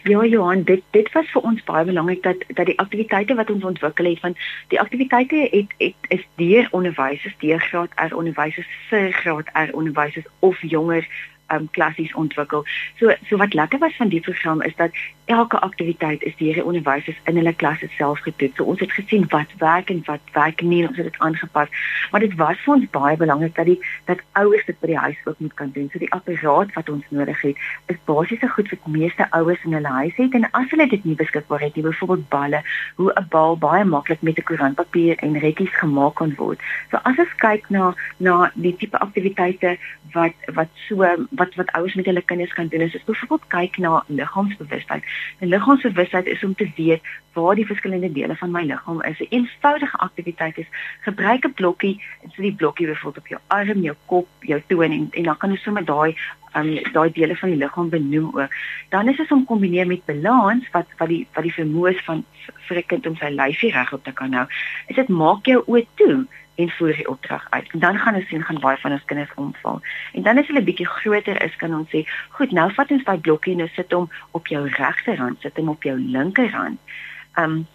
Ja, 0.08 0.24
Johan, 0.24 0.64
dit 0.64 0.82
dit 0.96 1.08
was 1.12 1.28
vir 1.34 1.44
ons 1.44 1.64
baie 1.68 1.84
belangrik 1.84 2.22
dat 2.24 2.44
dat 2.56 2.66
die 2.66 2.78
aktiwiteite 2.80 3.36
wat 3.36 3.50
ons 3.52 3.64
ontwikkel 3.64 4.08
het 4.10 4.22
van 4.24 4.36
die 4.72 4.80
aktiwiteite 4.80 5.48
het, 5.52 5.74
het 5.78 6.14
is 6.16 6.24
deur 6.40 6.68
onderwysers, 6.76 7.36
deur 7.40 7.60
graad 7.60 7.92
R 8.00 8.16
onderwysers, 8.16 8.70
vir 8.88 9.12
graad 9.12 9.52
R 9.52 9.74
onderwysers 9.76 10.26
of 10.40 10.62
jonger 10.62 11.06
um 11.52 11.68
klassies 11.70 12.14
ontwikkel. 12.14 12.64
So 12.98 13.14
so 13.28 13.36
wat 13.36 13.54
lekker 13.54 13.78
was 13.78 13.96
van 13.96 14.08
die 14.08 14.20
program 14.20 14.62
is 14.62 14.76
dat 14.76 14.90
elke 15.30 15.60
aktiwiteit 15.60 16.22
is 16.22 16.36
deur 16.36 16.54
die 16.58 16.64
onderwysers 16.64 17.18
in 17.30 17.36
hulle 17.38 17.52
klasse 17.54 17.88
self 17.96 18.18
gedoen. 18.26 18.52
So 18.56 18.64
ons 18.64 18.80
het 18.80 18.92
gesien 18.92 19.26
wat 19.30 19.52
werk 19.58 19.90
en 19.90 20.02
wat 20.06 20.32
werk 20.34 20.62
nie 20.62 20.82
ons 20.86 20.96
het 20.96 21.06
dit 21.06 21.18
aangepas. 21.18 21.68
Maar 22.10 22.24
dit 22.26 22.34
was 22.40 22.58
vir 22.64 22.74
ons 22.74 22.88
baie 22.96 23.16
belangrik 23.16 23.54
dat 23.54 23.70
die 23.70 23.78
dat 24.10 24.24
ouers 24.40 24.64
dit 24.66 24.80
by 24.80 24.90
die 24.92 24.98
huis 24.98 25.20
ook 25.24 25.38
moet 25.38 25.54
kan 25.54 25.70
doen. 25.76 25.88
So 25.92 26.02
die 26.02 26.10
apparaat 26.16 26.74
wat 26.74 26.90
ons 26.90 27.06
nodig 27.14 27.42
het 27.46 27.62
is 27.86 28.00
basiese 28.10 28.48
goed 28.48 28.70
wat 28.74 28.90
meeste 28.96 29.26
ouers 29.30 29.64
in 29.64 29.76
hulle 29.78 29.94
huis 30.00 30.16
het 30.18 30.34
en 30.34 30.48
as 30.50 30.70
hulle 30.74 30.88
dit 30.90 31.04
nie 31.04 31.16
beskikbaar 31.22 31.62
het 31.66 31.78
nie, 31.78 31.86
byvoorbeeld 31.86 32.28
balle, 32.34 32.62
hoe 32.96 33.12
'n 33.14 33.26
bal 33.30 33.56
baie 33.56 33.84
maklik 33.84 34.22
met 34.22 34.38
'n 34.38 34.48
koerantpapier 34.50 35.16
en 35.16 35.38
rekkies 35.38 35.74
gemaak 35.78 36.14
kan 36.14 36.34
word. 36.36 36.60
So 36.90 36.98
as 37.02 37.18
ons 37.18 37.34
kyk 37.36 37.70
na 37.70 37.94
na 38.18 38.50
die 38.54 38.76
tipe 38.76 38.98
aktiwiteite 38.98 39.78
wat 40.12 40.34
wat 40.54 40.68
so 40.88 41.06
wat 41.40 41.54
wat 41.60 41.72
ouers 41.78 41.96
met 41.98 42.08
hulle 42.10 42.22
kinders 42.22 42.52
kan 42.52 42.68
doen 42.68 42.84
is, 42.86 42.94
is 42.94 43.04
byvoorbeeld 43.08 43.46
kyk 43.54 43.78
na 43.84 44.04
liggaamsbewustheid. 44.06 45.04
'n 45.40 45.52
Liggaamsbewustheid 45.54 46.26
is 46.26 46.44
om 46.44 46.54
te 46.54 46.70
weet 46.76 47.02
waar 47.32 47.54
die 47.54 47.66
verskillende 47.66 48.12
dele 48.12 48.36
van 48.36 48.50
my 48.50 48.62
liggaam 48.72 49.02
is. 49.02 49.20
'n 49.20 49.30
Eenvoudige 49.30 49.96
aktiwiteit 50.06 50.58
is 50.58 50.68
gebruik 51.06 51.44
'n 51.46 51.54
blokkie 51.60 51.96
so 52.32 52.42
die 52.42 52.58
blokkie 52.62 52.86
byvoorbeeld 52.86 53.24
op 53.24 53.32
jou 53.32 53.40
arm, 53.46 53.80
jou 53.88 53.96
kop, 54.06 54.28
jou 54.40 54.60
toon 54.66 54.92
en 54.98 55.08
en 55.10 55.22
dan 55.22 55.36
kan 55.36 55.50
jy 55.50 55.56
sommer 55.56 55.84
daai 55.84 56.16
um 56.54 56.70
daai 56.92 57.10
dele 57.12 57.36
van 57.36 57.48
die 57.48 57.58
liggaam 57.58 57.88
benoem 57.88 58.30
ook. 58.34 58.52
Dan 58.88 59.08
is 59.08 59.16
dit 59.16 59.32
om 59.32 59.44
kombineer 59.44 59.86
met 59.86 60.04
balans 60.04 60.70
wat 60.72 60.86
wat 60.98 61.08
die 61.08 61.26
wat 61.34 61.44
die 61.46 61.54
vermoë 61.54 61.94
van 62.04 62.24
vir 62.68 62.76
'n 62.76 62.86
kind 62.86 63.06
om 63.06 63.16
sy 63.16 63.30
lyfie 63.30 63.72
regop 63.72 64.04
te 64.04 64.12
kan 64.12 64.32
hou. 64.32 64.46
Is 64.86 64.96
dit 64.96 65.08
maak 65.08 65.46
jou 65.46 65.62
oë 65.66 65.86
toe 65.94 66.26
en 66.60 66.70
voer 66.76 66.96
die 66.96 67.08
opdrag 67.08 67.46
uit. 67.50 67.72
En 67.72 67.78
dan 67.78 67.98
gaan 67.98 68.14
ons 68.14 68.28
sien 68.28 68.44
gaan 68.44 68.60
baie 68.60 68.76
van 68.76 68.92
ons 68.92 69.04
kinders 69.04 69.34
omval. 69.34 69.80
En 70.12 70.22
dan 70.22 70.38
as 70.38 70.46
hulle 70.46 70.62
bietjie 70.62 70.86
groter 70.86 71.42
is, 71.44 71.56
kan 71.56 71.74
ons 71.74 71.88
sê, 71.94 72.04
"Goed, 72.36 72.50
nou 72.50 72.68
vat 72.72 72.90
ons 72.90 73.04
daai 73.04 73.18
blokkie 73.18 73.52
en 73.52 73.58
nou 73.64 73.68
sit 73.74 73.92
hom 73.92 74.10
op 74.30 74.46
jou 74.46 74.68
regterhand, 74.68 75.40
sit 75.40 75.56
hom 75.56 75.68
op 75.68 75.82
jou 75.82 75.98
linkerhand." 75.98 76.78
Um 77.34 77.66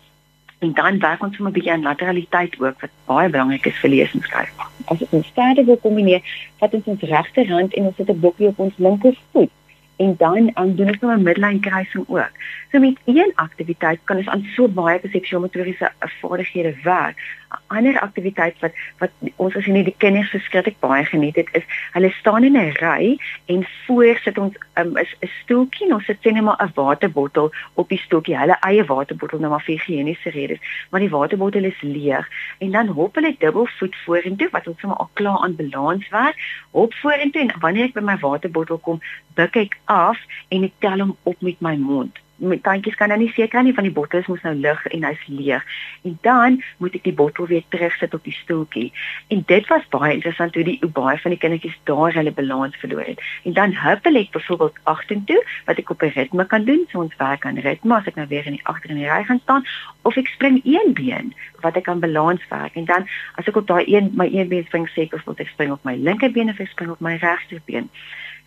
en 0.59 0.73
dan 0.73 0.99
werk 0.99 1.23
ons 1.23 1.35
sommer 1.35 1.51
'n 1.51 1.55
bietjie 1.55 1.71
aan 1.71 1.81
lateraliteit 1.81 2.59
ook 2.59 2.81
wat 2.81 2.89
baie 3.05 3.29
belangrik 3.29 3.65
is 3.65 3.77
vir 3.77 3.89
lees 3.89 4.13
en 4.13 4.21
skryf. 4.21 4.53
As 4.85 5.09
ons 5.09 5.31
verder 5.33 5.65
wil 5.65 5.77
kombineer, 5.77 6.21
vat 6.59 6.73
ons 6.73 6.85
ons 6.85 7.01
regterhand 7.01 7.73
en 7.73 7.83
ons 7.85 7.95
sit 7.95 8.09
'n 8.09 8.19
blokkie 8.19 8.47
op 8.47 8.59
ons 8.59 8.77
linkervoet 8.77 9.51
en 9.95 10.15
dan 10.17 10.51
aan 10.53 10.75
doen 10.75 10.87
ons 10.87 10.99
nou 10.99 11.13
'n 11.17 11.23
midline 11.23 11.59
kruising 11.59 12.05
ook. 12.07 12.31
So 12.71 12.79
met 12.79 12.97
een 13.05 13.31
aktiwiteit 13.35 13.99
kan 14.03 14.17
ons 14.17 14.27
aan 14.27 14.47
so 14.55 14.67
baie 14.67 14.99
persepsiomotoriese 14.99 15.91
vaardighede 15.99 16.75
werk 16.83 17.17
ander 17.67 17.99
aktiwiteit 17.99 18.59
wat 18.59 18.73
wat 18.99 19.11
ons 19.35 19.55
as 19.55 19.65
net 19.65 19.85
die 19.85 19.95
kinders 19.97 20.29
verskriklik 20.29 20.79
baie 20.79 21.05
geniet 21.05 21.35
het 21.35 21.49
is 21.59 21.63
hulle 21.91 22.11
staan 22.19 22.43
in 22.43 22.57
'n 22.57 22.73
ry 22.81 23.17
en 23.45 23.65
voor 23.85 24.17
sit 24.23 24.37
ons 24.37 24.55
um, 24.75 24.97
is 24.97 25.15
'n 25.21 25.29
stoeltjie 25.41 25.93
ons 25.93 26.05
sit 26.05 26.23
net 26.23 26.43
maar 26.43 26.61
'n 26.63 26.71
waterbottel 26.75 27.51
op 27.73 27.89
die 27.89 28.01
stoeltjie 28.05 28.37
hulle 28.37 28.57
eie 28.59 28.85
waterbottel 28.85 29.39
nou 29.39 29.51
maar 29.51 29.65
vir 29.67 29.75
higiëniese 29.75 30.29
redes 30.29 30.59
maar 30.89 30.99
die 30.99 31.09
waterbottel 31.09 31.63
is 31.63 31.81
leeg. 31.81 32.27
En 32.57 32.71
dan 32.71 32.87
hop 32.87 33.15
hulle 33.15 33.35
dubbelvoet 33.39 33.95
vorentoe 34.05 34.49
wat 34.51 34.67
ons 34.67 34.79
sommer 34.79 34.97
al 34.97 35.09
klaar 35.13 35.37
aan 35.37 35.55
balans 35.55 36.09
werk 36.09 36.37
hop 36.71 36.93
vorentoe 36.93 37.41
en 37.41 37.53
wanneer 37.59 37.89
ek 37.89 37.93
by 37.93 38.01
my 38.01 38.17
waterbottel 38.17 38.77
kom 38.77 39.01
buig 39.33 39.55
ek 39.55 39.79
af 39.85 40.19
en 40.49 40.63
ek 40.63 40.77
tel 40.79 40.99
hom 40.99 41.17
op 41.23 41.41
met 41.41 41.61
my 41.61 41.75
mond 41.75 42.24
met 42.35 42.63
tandjies 42.63 42.95
kan 42.99 43.11
nou 43.11 43.19
nie 43.19 43.31
seker 43.31 43.63
nie 43.63 43.73
van 43.73 43.87
die 43.87 43.93
bottels 43.93 44.27
moet 44.27 44.43
nou 44.43 44.53
lig 44.55 44.85
en 44.91 45.03
hy's 45.07 45.23
leeg. 45.27 45.63
En 46.03 46.17
dan 46.21 46.57
moet 46.83 46.95
ek 46.97 47.05
die 47.07 47.13
bottel 47.15 47.47
weer 47.47 47.63
terugsit 47.69 48.13
op 48.13 48.23
die 48.23 48.35
stoeltjie. 48.35 48.91
En 49.33 49.43
dit 49.47 49.67
was 49.71 49.87
baie 49.93 50.13
interessant 50.13 50.55
hoe 50.55 50.65
die 50.67 50.77
hoe 50.81 50.91
baie 50.91 51.17
van 51.21 51.35
die 51.35 51.39
kindertjies 51.39 51.77
daar 51.89 52.13
hulle 52.13 52.33
balans 52.35 52.75
verloor 52.81 53.07
het. 53.07 53.21
En 53.43 53.53
dan 53.53 53.75
huppel 53.79 54.19
ek 54.21 54.31
byvoorbeeld 54.35 54.79
agtertoe 54.83 55.41
wat 55.65 55.79
ek 55.79 55.89
op 55.89 56.03
'n 56.03 56.13
ritme 56.15 56.45
kan 56.45 56.65
doen. 56.65 56.85
So 56.91 57.01
ons 57.01 57.15
werk 57.17 57.45
aan 57.45 57.59
ritme 57.59 57.95
as 57.95 58.07
ek 58.07 58.15
nou 58.15 58.27
weer 58.27 58.45
in 58.45 58.57
die 58.59 58.65
agter 58.65 58.89
in 58.89 59.01
die 59.01 59.09
ry 59.09 59.23
gaan 59.23 59.39
staan 59.39 59.63
of 60.01 60.17
ek 60.17 60.27
spring 60.27 60.61
een 60.63 60.93
been 60.93 61.33
wat 61.61 61.75
ek 61.75 61.87
aan 61.87 61.99
balans 61.99 62.41
werk. 62.49 62.75
En 62.75 62.85
dan 62.85 63.07
as 63.35 63.47
ek 63.47 63.55
op 63.55 63.67
daai 63.67 63.85
een 63.87 64.11
my 64.13 64.29
een 64.31 64.47
been 64.47 64.65
spring 64.65 64.89
seker 64.89 65.21
of 65.25 65.39
ek 65.39 65.47
spring 65.47 65.71
op 65.71 65.83
my 65.83 65.95
linkerbeen 65.95 66.49
of 66.49 66.59
ek 66.59 66.67
spring 66.67 66.91
op 66.91 66.99
my 66.99 67.15
regterbeen. 67.15 67.89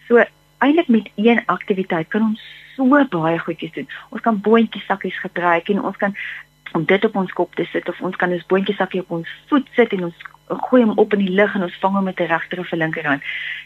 So 0.08 0.24
eintlik 0.58 0.88
met 0.88 1.10
een 1.14 1.42
aktiwiteit 1.46 2.08
kan 2.08 2.22
ons 2.22 2.57
so 2.78 3.04
baie 3.18 3.38
goedjies 3.42 3.74
doen. 3.76 3.88
Ons 4.14 4.24
kan 4.24 4.40
boontjie 4.40 4.82
sakkies 4.86 5.18
gebruik 5.26 5.68
en 5.74 5.82
ons 5.90 6.00
kan 6.00 6.14
om 6.76 6.84
dit 6.84 7.04
op 7.04 7.14
ons 7.16 7.32
kop 7.32 7.54
te 7.56 7.64
sit 7.72 7.88
of 7.88 8.00
ons 8.04 8.16
kan 8.20 8.32
ons 8.32 8.48
boontjie 8.50 8.76
sakkie 8.76 9.04
op 9.04 9.14
ons 9.20 9.38
voet 9.52 9.70
sit 9.76 9.94
en 9.96 10.10
ons 10.10 10.26
gooi 10.48 10.80
hom 10.82 10.96
op 10.96 11.12
in 11.12 11.24
die 11.26 11.34
lug 11.36 11.54
en 11.56 11.66
ons 11.66 11.78
vang 11.82 11.96
hom 11.98 12.04
met 12.08 12.20
'n 12.20 12.28
regter 12.32 12.60
of 12.60 12.72
'n 12.72 12.78
linkerhand. 12.78 13.22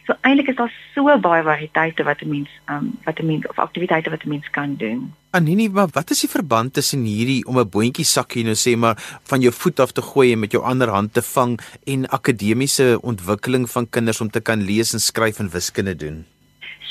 So 0.07 0.15
eintlik 0.23 0.49
is 0.49 0.57
daar 0.57 0.73
so 0.95 1.19
baie 1.19 1.43
variëteite 1.43 2.03
wat 2.05 2.23
'n 2.23 2.29
mens 2.29 2.49
um 2.69 2.99
wat 3.05 3.19
'n 3.21 3.27
mens 3.27 3.47
of 3.47 3.59
aktiwiteite 3.59 4.11
wat 4.11 4.25
'n 4.25 4.29
mens 4.29 4.51
kan 4.51 4.77
doen. 4.77 5.15
Anini, 5.31 5.69
maar 5.69 5.89
wat 5.93 6.11
is 6.11 6.21
die 6.21 6.29
verband 6.29 6.73
tussen 6.73 7.05
hierdie 7.05 7.47
om 7.47 7.59
'n 7.59 7.69
boontjie 7.69 8.05
sakkie 8.05 8.45
nou 8.45 8.55
sê 8.55 8.77
maar 8.77 8.97
van 9.23 9.41
jou 9.41 9.53
voet 9.53 9.81
af 9.81 9.93
te 9.93 10.03
gooi 10.03 10.33
en 10.33 10.39
met 10.39 10.53
jou 10.53 10.65
ander 10.65 10.89
hand 10.89 11.15
te 11.15 11.23
vang 11.23 11.61
en 11.85 12.09
akademiese 12.09 12.99
ontwikkeling 13.03 13.71
van 13.71 13.89
kinders 13.89 14.21
om 14.21 14.31
te 14.31 14.41
kan 14.41 14.63
lees 14.63 14.93
en 14.93 15.01
skryf 15.01 15.39
en 15.39 15.51
wiskunde 15.51 15.97
doen? 15.97 16.32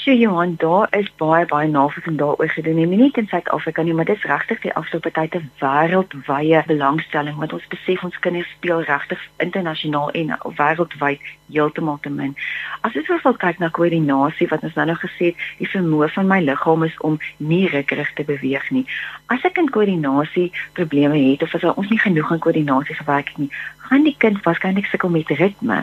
So 0.01 0.11
Johan, 0.11 0.55
daar 0.57 0.87
is 0.97 1.11
baie 1.15 1.45
baie 1.45 1.67
navorsing 1.67 2.17
daaroor 2.17 2.49
gedoen. 2.49 2.75
Nie 2.89 2.97
net 2.97 3.17
in 3.17 3.27
Suid-Afrika 3.27 3.81
nie, 3.81 3.93
maar 3.93 4.05
dit 4.05 4.15
is 4.15 4.23
regtig 4.23 4.61
die 4.61 4.73
afgelope 4.73 5.11
tyd 5.11 5.35
'n 5.35 5.51
wêreldwye 5.59 6.63
belangstelling 6.65 7.37
want 7.37 7.53
ons 7.53 7.67
besef 7.67 8.03
ons 8.03 8.19
kinders 8.19 8.49
speel 8.49 8.81
regtig 8.81 9.19
internasionaal 9.37 10.09
en 10.11 10.37
wêreldwyd 10.57 11.21
heeltemal 11.51 11.99
te 12.01 12.09
min. 12.09 12.35
As 12.81 12.95
ons 12.95 13.23
wil 13.23 13.37
kyk 13.37 13.59
na 13.59 13.69
koördinasie 13.69 14.47
wat 14.47 14.63
ons 14.63 14.73
nou 14.73 14.85
nou 14.85 14.97
gesê 14.97 15.25
het, 15.25 15.35
die 15.57 15.69
vermoë 15.69 16.09
van 16.09 16.27
my 16.27 16.39
liggaam 16.41 16.83
is 16.83 16.97
om 16.97 17.19
nie 17.37 17.67
rukkerig 17.69 18.13
te 18.13 18.23
beweeg 18.23 18.69
nie. 18.71 18.85
As 19.31 19.45
ek 19.47 19.61
in 19.61 19.69
koördinasie 19.71 20.49
probleme 20.75 21.15
het 21.15 21.43
of 21.45 21.53
as 21.55 21.63
ons 21.71 21.87
nie 21.87 21.99
genoeg 22.03 22.31
aan 22.33 22.41
koördinasie 22.43 22.95
gewerk 22.97 23.29
het 23.31 23.37
nie, 23.39 23.51
gaan 23.87 24.03
die 24.03 24.15
kind 24.19 24.41
waarskynlik 24.43 24.89
sukkel 24.91 25.13
met 25.13 25.31
ritme. 25.39 25.77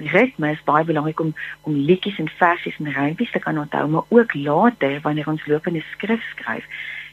Die 0.00 0.08
ritme 0.08 0.54
is 0.54 0.62
baie 0.64 0.86
belangrik 0.88 1.20
om 1.20 1.34
om 1.68 1.76
liedjies 1.88 2.22
en 2.22 2.30
versies 2.38 2.78
en 2.80 2.88
rympies 2.96 3.34
te 3.34 3.42
kan 3.44 3.60
onthou, 3.60 3.82
maar 3.92 4.08
ook 4.08 4.32
later 4.34 4.96
wanneer 5.04 5.28
ons 5.34 5.44
lopende 5.52 5.84
skrif 5.90 6.24
skryf. 6.30 6.64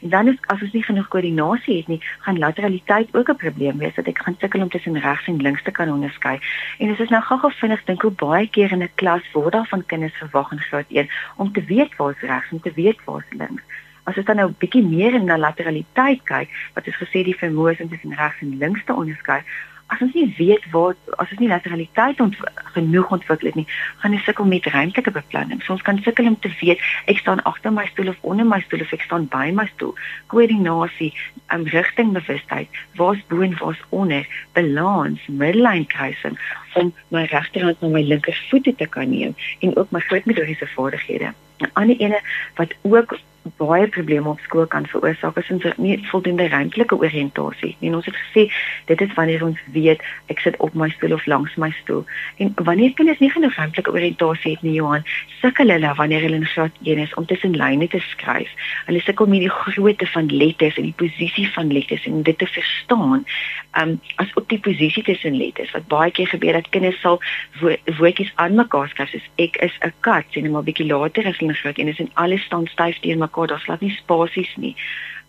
En 0.02 0.16
dan 0.16 0.32
is 0.32 0.40
as 0.54 0.64
ons 0.64 0.72
nie 0.78 0.86
genoeg 0.88 1.12
koördinasie 1.12 1.78
het 1.82 1.92
nie, 1.92 2.00
gaan 2.24 2.40
lateraliteit 2.40 3.12
ook 3.12 3.36
'n 3.36 3.42
probleem 3.44 3.84
wees 3.84 3.96
dat 4.00 4.08
ek 4.08 4.24
gaan 4.24 4.40
sukkel 4.40 4.62
om 4.62 4.70
tussen 4.70 5.00
regs 5.00 5.28
en 5.28 5.44
links 5.44 5.64
te 5.64 5.72
kan 5.72 5.92
onderskei. 5.92 6.40
En 6.80 6.88
dit 6.88 7.00
is 7.00 7.10
nou 7.10 7.24
gou-gou 7.24 7.52
vinnig 7.52 7.84
dink 7.84 8.02
hoe 8.02 8.16
baie 8.28 8.48
keer 8.48 8.72
in 8.72 8.84
'n 8.84 8.96
klas 8.96 9.32
word 9.34 9.52
daar 9.52 9.68
van 9.68 9.86
kinders 9.86 10.18
verwag 10.24 10.52
in 10.52 10.60
graad 10.60 10.90
1 10.90 11.10
om 11.36 11.52
te 11.52 11.64
weet 11.64 11.96
waar 11.96 12.12
is 12.12 12.30
regs 12.30 12.52
en 12.52 12.62
te 12.62 12.72
weet 12.76 13.00
waar 13.06 13.26
is 13.30 13.38
links. 13.38 13.64
As 14.03 14.17
ons 14.17 14.25
dan 14.25 14.36
nou 14.36 14.48
'n 14.50 14.55
bietjie 14.60 14.84
meer 14.84 15.24
na 15.24 15.38
lateraliteit 15.38 16.24
kyk, 16.24 16.50
wat 16.74 16.88
is 16.88 17.01
gesê 17.01 17.24
die 17.24 17.38
vermoë 17.38 17.81
om 17.81 17.89
tussen 17.89 18.15
regs 18.15 18.41
en 18.41 18.58
links 18.58 18.86
te 18.86 18.93
onderskei, 18.93 19.41
as 19.91 20.00
ons 20.00 20.13
nie 20.15 20.27
weet 20.38 20.63
waar 20.72 20.96
as 21.20 21.31
ons 21.34 21.39
nie 21.41 21.50
lateraliteit 21.51 22.20
ont, 22.24 22.36
genoeg 22.75 23.12
ontwikkel 23.12 23.50
het 23.50 23.58
nie, 23.60 23.67
gaan 24.00 24.15
ons 24.15 24.24
sukkel 24.27 24.48
met 24.48 24.70
ruimtelike 24.72 25.12
beplanning. 25.17 25.60
So 25.63 25.75
ons 25.75 25.84
kan 25.88 26.00
sukkel 26.05 26.29
om 26.31 26.38
te 26.39 26.51
weet 26.62 26.79
ek 27.12 27.20
staan 27.20 27.43
agter 27.50 27.75
my 27.75 27.86
stoel 27.91 28.13
of 28.13 28.22
onder 28.22 28.48
my 28.48 28.62
stoel 28.63 28.86
of 28.86 28.93
ek 28.96 29.03
staan 29.08 29.27
by 29.34 29.50
my 29.55 29.67
stoel. 29.74 29.91
Koördinasie, 30.31 31.12
um, 31.51 31.67
rigtingbewustheid, 31.75 32.81
waar's 33.00 33.24
bo 33.27 33.43
en 33.43 33.58
waar's 33.60 33.84
onder, 33.89 34.27
balans, 34.55 35.27
midline 35.27 35.88
kruising 35.91 36.39
om 36.75 36.94
my 37.08 37.25
regterhand 37.32 37.82
na 37.82 37.88
my 37.88 38.01
linkervoet 38.01 38.72
te 38.78 38.88
kan 38.88 39.10
neem 39.10 39.36
en 39.60 39.75
ook 39.75 39.92
my 39.92 40.00
grootmotoriese 40.00 40.68
vaardighede. 40.68 41.34
'n 41.62 41.70
Ander 41.74 41.98
ene 42.00 42.20
wat 42.56 42.74
ook 42.82 43.20
baie 43.58 43.88
probleme 43.88 44.30
op 44.30 44.40
skool 44.40 44.68
kan 44.68 44.86
veroorsaak 44.86 45.38
as 45.38 45.50
ons 45.50 45.66
nie 45.78 45.98
voldoende 46.10 46.48
ruimtelike 46.48 46.98
oriëntasie 46.98 47.75
nie. 47.80 47.94
Ons 47.96 48.06
het 48.06 48.18
gesê 48.18 48.44
dit 48.86 49.01
is 49.01 49.13
wanneer 49.18 49.46
ons 49.46 49.60
weet 49.74 50.04
ek 50.34 50.40
sit 50.46 50.58
op 50.58 50.74
my 50.78 50.90
stoel 50.90 51.13
of 51.18 51.25
langs 51.25 51.56
my 51.56 51.72
stoel. 51.82 52.06
En 52.38 52.54
wanneer 52.56 52.94
kinders 52.94 53.20
nie 53.20 53.32
genoeg 53.32 53.56
ruimtelike 53.56 53.92
oriëntasie 53.92 54.51
het 54.51 54.62
nie, 54.62 54.78
Johan, 54.78 55.06
sukkel 55.42 55.74
hulle 55.74 55.94
wanneer 55.98 56.22
hulle 56.26 56.40
in 56.40 56.46
graad 56.46 56.76
1 56.84 57.02
is 57.02 57.14
om 57.20 57.26
tussen 57.26 57.56
lyne 57.58 57.88
te 57.90 58.00
skryf. 58.00 58.50
Hulle 58.86 59.02
sukkel 59.02 59.30
met 59.32 59.44
die 59.44 59.50
grootte 59.50 60.08
van 60.14 60.30
letters 60.30 60.78
en 60.78 60.90
die 60.90 60.98
posisie 60.98 61.48
van 61.56 61.72
letters 61.74 62.06
en 62.10 62.22
dit 62.28 62.38
te 62.38 62.48
verstaan. 62.48 63.26
Um 63.82 63.96
as 64.22 64.34
op 64.40 64.50
die 64.50 64.60
posisie 64.60 65.04
tussen 65.04 65.38
letters 65.38 65.74
wat 65.76 65.88
baie 65.92 66.12
keer 66.12 66.30
gebeur 66.34 66.60
dat 66.60 66.70
kinders 66.70 67.00
sal 67.02 67.22
wo 67.62 67.76
woordjies 68.00 68.34
aan 68.36 68.58
mekaar 68.60 68.90
skryf 68.92 69.14
soos 69.16 69.30
ek 69.36 69.58
is 69.68 69.78
'n 69.82 69.94
kat, 70.02 70.26
sien 70.32 70.52
maar 70.52 70.62
'n 70.62 70.70
bietjie 70.70 70.92
later 70.92 71.28
as 71.28 71.38
hulle 71.38 71.52
in 71.52 71.62
graad 71.64 71.80
1 71.80 71.88
is 71.88 72.00
en 72.00 72.12
alles 72.14 72.44
staan 72.44 72.68
styf 72.68 73.00
teenoor 73.00 73.28
mekaar, 73.28 73.48
daar's 73.48 73.64
glad 73.64 73.82
nie 73.82 73.96
spasies 73.98 74.56
nie. 74.58 74.76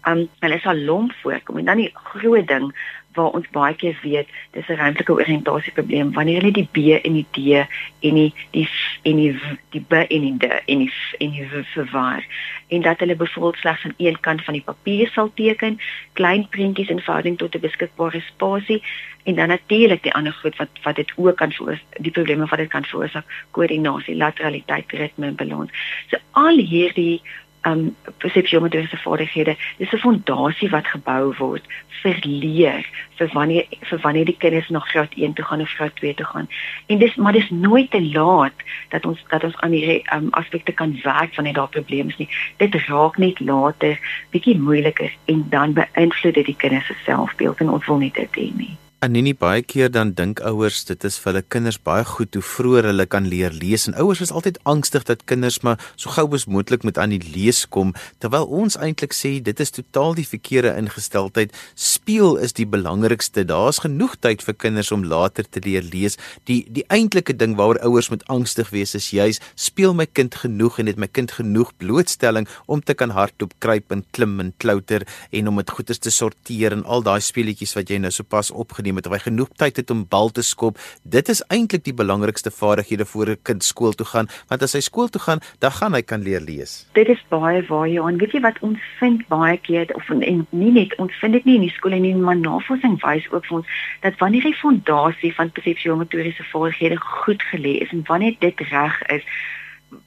Um 0.04 0.28
hulle 0.40 0.58
sal 0.60 0.76
lomp 0.76 1.12
voorkom 1.22 1.58
en 1.58 1.64
dan 1.64 1.76
die 1.76 1.92
groot 1.94 2.48
ding 2.48 2.72
waar 3.14 3.30
ons 3.30 3.48
baie 3.50 3.74
keer 3.74 3.98
weet 4.02 4.28
dis 4.50 4.68
'n 4.68 4.80
ruimtelike 4.82 5.12
oriëntasieprobleem. 5.12 6.12
Wanneer 6.12 6.40
hulle 6.40 6.52
die 6.52 6.68
B 6.72 6.76
en 7.04 7.12
die 7.12 7.26
D 7.30 7.66
en 8.00 8.14
die 8.14 8.34
die 8.50 8.68
en 9.02 9.16
die 9.16 9.40
die 9.70 9.84
B 9.88 9.92
en 9.92 10.20
die 10.20 10.36
D 10.36 10.44
en 10.66 10.78
die 10.78 10.92
en 11.18 11.30
die 11.30 11.46
V 11.48 11.64
verwar 11.74 12.24
en 12.68 12.82
dat 12.82 12.98
hulle 12.98 13.16
byvoorbeeld 13.16 13.56
slegs 13.56 13.84
aan 13.84 13.94
een 13.96 14.20
kant 14.20 14.44
van 14.44 14.54
die 14.54 14.62
papier 14.62 15.08
sal 15.08 15.30
teken 15.34 15.80
klein 16.12 16.48
prentjies 16.48 16.88
in 16.88 17.00
verhouding 17.00 17.38
tot 17.38 17.54
'n 17.54 17.60
beskikbare 17.60 18.20
spasie 18.20 18.82
en 19.22 19.34
dan 19.34 19.48
natuurlik 19.48 20.02
die 20.02 20.14
ander 20.14 20.32
goed 20.32 20.56
wat 20.56 20.68
wat 20.82 20.96
dit 20.96 21.12
ook 21.16 21.36
kan 21.36 21.52
veroorsaak 21.52 22.02
die 22.06 22.10
probleme 22.10 22.46
wat 22.46 22.58
dit 22.58 22.68
kan 22.68 22.84
veroorsaak 22.84 23.24
koördinasie 23.50 24.16
lateraliteit 24.16 24.92
ritme 24.92 25.30
balans. 25.32 25.70
So 26.10 26.16
al 26.30 26.56
hierdie 26.56 27.20
um 27.62 27.96
persepsiometriese 28.18 28.96
vaardighede. 28.96 29.56
Dis 29.78 29.92
'n 29.92 29.98
fondasie 29.98 30.70
wat 30.70 30.86
gebou 30.86 31.34
word 31.38 31.64
vir 32.02 32.18
leer 32.22 32.86
vir 33.18 33.28
wanneer 33.32 33.66
vir 33.80 33.98
wanneer 33.98 34.24
die 34.24 34.36
kinders 34.36 34.68
na 34.68 34.78
graad 34.78 35.14
1 35.14 35.32
toe 35.32 35.44
gaan 35.44 35.60
of 35.60 35.70
graad 35.70 35.96
2 35.96 36.14
toe 36.14 36.26
gaan. 36.26 36.48
En 36.86 36.98
dis 36.98 37.14
maar 37.14 37.32
dis 37.32 37.50
nooit 37.50 37.90
te 37.90 38.02
laat 38.02 38.56
dat 38.88 39.06
ons 39.06 39.24
dat 39.28 39.44
ons 39.44 39.56
aan 39.56 39.70
hierdie 39.70 40.02
um 40.14 40.28
aspekte 40.30 40.72
kan 40.72 40.98
werk 41.02 41.34
wanneer 41.34 41.54
daar 41.54 41.68
probleme 41.68 42.08
is 42.08 42.16
nie. 42.16 42.28
Dit 42.56 42.74
raak 42.74 43.16
net 43.16 43.40
later 43.40 43.98
bietjie 44.30 44.58
moeiliker 44.58 45.12
en 45.24 45.46
dan 45.48 45.72
beïnvloed 45.72 46.34
dit 46.34 46.46
die 46.46 46.56
kinders 46.56 46.86
se 46.86 46.94
selfbeeld 47.04 47.60
en 47.60 47.70
ons 47.70 47.86
wil 47.86 47.98
nie 47.98 48.12
dit 48.14 48.40
hê 48.40 48.50
nie. 48.56 48.81
Anenie 49.02 49.34
baie 49.34 49.64
keer 49.66 49.88
dan 49.90 50.12
dink 50.14 50.38
ouers 50.46 50.84
dit 50.86 51.04
is 51.08 51.16
vir 51.18 51.32
hulle 51.32 51.40
kinders 51.50 51.76
baie 51.88 52.04
goed 52.06 52.36
hoe 52.38 52.42
vroeër 52.46 52.86
hulle 52.92 53.06
kan 53.10 53.24
leer 53.26 53.50
lees. 53.50 53.88
En 53.90 53.96
ouers 53.98 54.20
is 54.22 54.30
altyd 54.30 54.60
angstig 54.72 55.02
dat 55.08 55.24
kinders 55.26 55.56
maar 55.66 55.80
so 55.98 56.12
gou 56.14 56.28
as 56.36 56.44
moontlik 56.46 56.84
moet 56.86 57.00
aan 57.02 57.10
die 57.10 57.32
lees 57.34 57.64
kom 57.66 57.90
terwyl 58.22 58.46
ons 58.46 58.76
eintlik 58.78 59.10
sê 59.18 59.32
dit 59.42 59.62
is 59.64 59.74
totaal 59.74 60.14
die 60.14 60.26
verkeerde 60.28 60.76
ingesteldheid. 60.78 61.50
Speel 61.74 62.38
is 62.46 62.54
die 62.54 62.66
belangrikste. 62.76 63.42
Daar's 63.48 63.80
genoeg 63.82 64.14
tyd 64.22 64.44
vir 64.46 64.54
kinders 64.66 64.92
om 64.94 65.02
later 65.02 65.50
te 65.50 65.64
leer 65.66 65.82
lees. 65.82 66.14
Die 66.46 66.60
die 66.70 66.86
eintlike 66.86 67.34
ding 67.34 67.58
waaroor 67.58 67.82
ouers 67.82 68.12
moet 68.14 68.22
angstig 68.30 68.70
wees 68.70 68.94
is 68.94 69.10
juis 69.10 69.42
speel 69.58 69.98
my 69.98 70.06
kind 70.06 70.38
genoeg 70.44 70.78
en 70.78 70.92
het 70.92 71.02
my 71.02 71.10
kind 71.10 71.34
genoeg 71.40 71.74
blootstelling 71.82 72.46
om 72.70 72.78
te 72.78 72.94
kan 72.94 73.10
hardloop 73.18 73.58
kruip 73.58 73.90
en 73.90 74.06
klim 74.14 74.38
en 74.46 74.54
klouter 74.62 75.08
en 75.34 75.50
om 75.50 75.58
dit 75.58 75.74
goeie 75.74 75.98
te 75.98 76.14
sorteer 76.22 76.78
en 76.78 76.86
al 76.86 77.02
daai 77.02 77.18
speletjies 77.18 77.74
wat 77.74 77.90
jy 77.90 77.98
nou 77.98 78.14
sopas 78.14 78.54
opgeneem 78.54 78.91
geneem 78.92 78.96
het 78.96 79.06
of 79.06 79.12
hy 79.12 79.22
genoeg 79.30 79.48
tyd 79.56 79.76
het 79.76 79.90
om 79.90 80.04
bal 80.08 80.30
te 80.30 80.42
skop. 80.42 80.78
Dit 81.02 81.28
is 81.28 81.42
eintlik 81.48 81.84
die 81.84 81.94
belangrikste 81.94 82.50
vaardighede 82.50 83.04
voor 83.04 83.30
'n 83.30 83.42
kind 83.42 83.64
skool 83.64 83.92
toe 83.92 84.06
gaan, 84.06 84.28
want 84.48 84.62
as 84.62 84.72
hy 84.72 84.80
skool 84.80 85.08
toe 85.08 85.20
gaan, 85.20 85.40
dan 85.60 85.72
gaan 85.72 85.94
hy 85.94 86.02
kan 86.02 86.22
leer 86.22 86.40
lees. 86.40 86.86
Dit 86.92 87.08
is 87.08 87.22
baie 87.28 87.62
waar 87.68 87.88
jy 87.88 88.00
aan 88.02 88.18
weet 88.18 88.32
jy 88.32 88.40
wat 88.40 88.58
ons 88.60 88.78
vind 88.98 89.26
baie 89.28 89.56
keer 89.56 89.86
of 89.94 90.08
en 90.10 90.46
nie 90.50 90.72
net 90.72 90.96
ons 90.98 91.12
vind 91.20 91.32
dit 91.32 91.44
nie 91.44 91.54
in 91.54 91.68
die 91.68 91.76
skole 91.76 91.98
nie, 91.98 92.14
maar 92.14 92.36
navorsing 92.36 93.00
wys 93.02 93.30
ook 93.30 93.46
vir 93.46 93.56
ons 93.56 93.66
dat 94.00 94.18
wanneer 94.18 94.42
die 94.42 94.60
fondasie 94.60 95.34
van 95.34 95.50
persepsiomotoriese 95.50 96.44
vaardighede 96.44 96.96
goed 96.96 97.42
gelê 97.42 97.80
is 97.82 97.90
en 97.90 98.02
wanneer 98.06 98.36
dit 98.38 98.60
reg 98.60 99.02
is, 99.08 99.22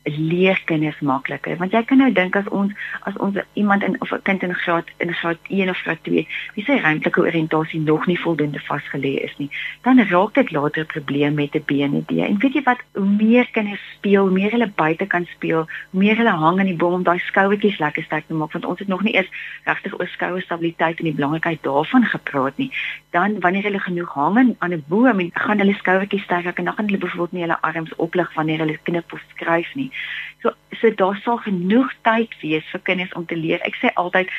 leer 0.03 0.61
kinders 0.65 0.99
makliker. 0.99 1.57
Want 1.57 1.71
jy 1.71 1.83
kan 1.83 1.97
nou 1.97 2.11
dink 2.11 2.35
as 2.35 2.47
ons 2.49 2.73
as 3.03 3.17
ons 3.17 3.37
iemand 3.53 3.83
in 3.83 4.01
of 4.01 4.11
'n 4.11 4.21
kind 4.21 4.43
in 4.43 4.53
graad 4.53 4.87
in 4.97 5.13
graad 5.13 5.37
1 5.47 5.69
of 5.69 5.77
graad 5.77 6.03
2 6.03 6.27
wie 6.55 6.65
sy 6.65 6.77
ruimtelike 6.79 7.21
oriëntasie 7.21 7.81
nog 7.81 8.05
nie 8.05 8.19
voldoende 8.19 8.59
vasgelê 8.59 9.13
is 9.27 9.37
nie 9.37 9.49
dan 9.81 9.99
raak 9.99 10.33
dit 10.33 10.51
later 10.51 10.81
'n 10.81 10.93
probleem 10.95 11.33
met 11.33 11.55
'n 11.55 11.63
BND 11.65 12.11
en 12.19 12.39
weet 12.39 12.53
jy 12.53 12.63
wat? 12.63 12.79
Hoe 12.93 13.05
meer 13.05 13.47
kinders 13.51 13.81
speel 13.95 14.31
meer 14.31 14.51
hulle 14.51 14.71
buite 14.75 15.05
kan 15.05 15.25
speel 15.25 15.67
meer 15.89 16.17
hulle 16.17 16.35
hang 16.43 16.59
in 16.59 16.65
die 16.65 16.75
boom 16.75 16.93
om 16.93 17.03
daai 17.03 17.19
skouetjies 17.19 17.79
lekker 17.79 18.03
sterk 18.03 18.27
te 18.27 18.33
maak 18.33 18.51
want 18.51 18.65
ons 18.65 18.79
het 18.79 18.87
nog 18.87 19.03
nie 19.03 19.13
eens 19.13 19.29
regtig 19.63 19.99
oor 19.99 20.07
skoue 20.07 20.41
stabiliteit 20.41 20.99
en 20.99 21.05
die 21.09 21.13
belangrikheid 21.13 21.63
daarvan 21.63 22.05
gepraat 22.05 22.57
nie. 22.57 22.71
Dan 23.11 23.39
wanneer 23.39 23.63
hulle 23.63 23.79
genoeg 23.79 24.13
hang 24.13 24.55
aan 24.59 24.73
'n 24.73 24.83
boom 24.87 25.19
en 25.19 25.31
gaan 25.33 25.59
hulle 25.59 25.73
skouetjies 25.73 26.23
sterk 26.23 26.57
en 26.57 26.65
dan 26.65 26.73
gaan 26.73 26.85
hulle 26.85 26.97
byvoorbeeld 26.97 27.31
nie 27.31 27.41
hulle 27.41 27.61
arms 27.61 27.95
oplig 27.95 28.33
wanneer 28.33 28.59
hulle 28.59 28.77
knip 28.83 29.13
of 29.13 29.21
skryf 29.35 29.74
nie. 29.75 29.89
So 30.43 30.53
so 30.81 30.91
daar 31.01 31.17
sal 31.23 31.41
genoeg 31.45 31.91
tyd 32.07 32.35
wees 32.41 32.67
vir 32.71 32.83
kinders 32.89 33.13
om 33.13 33.25
te 33.25 33.37
leer. 33.39 33.61
Ek 33.65 33.77
sê 33.81 33.93
altyd 33.95 34.31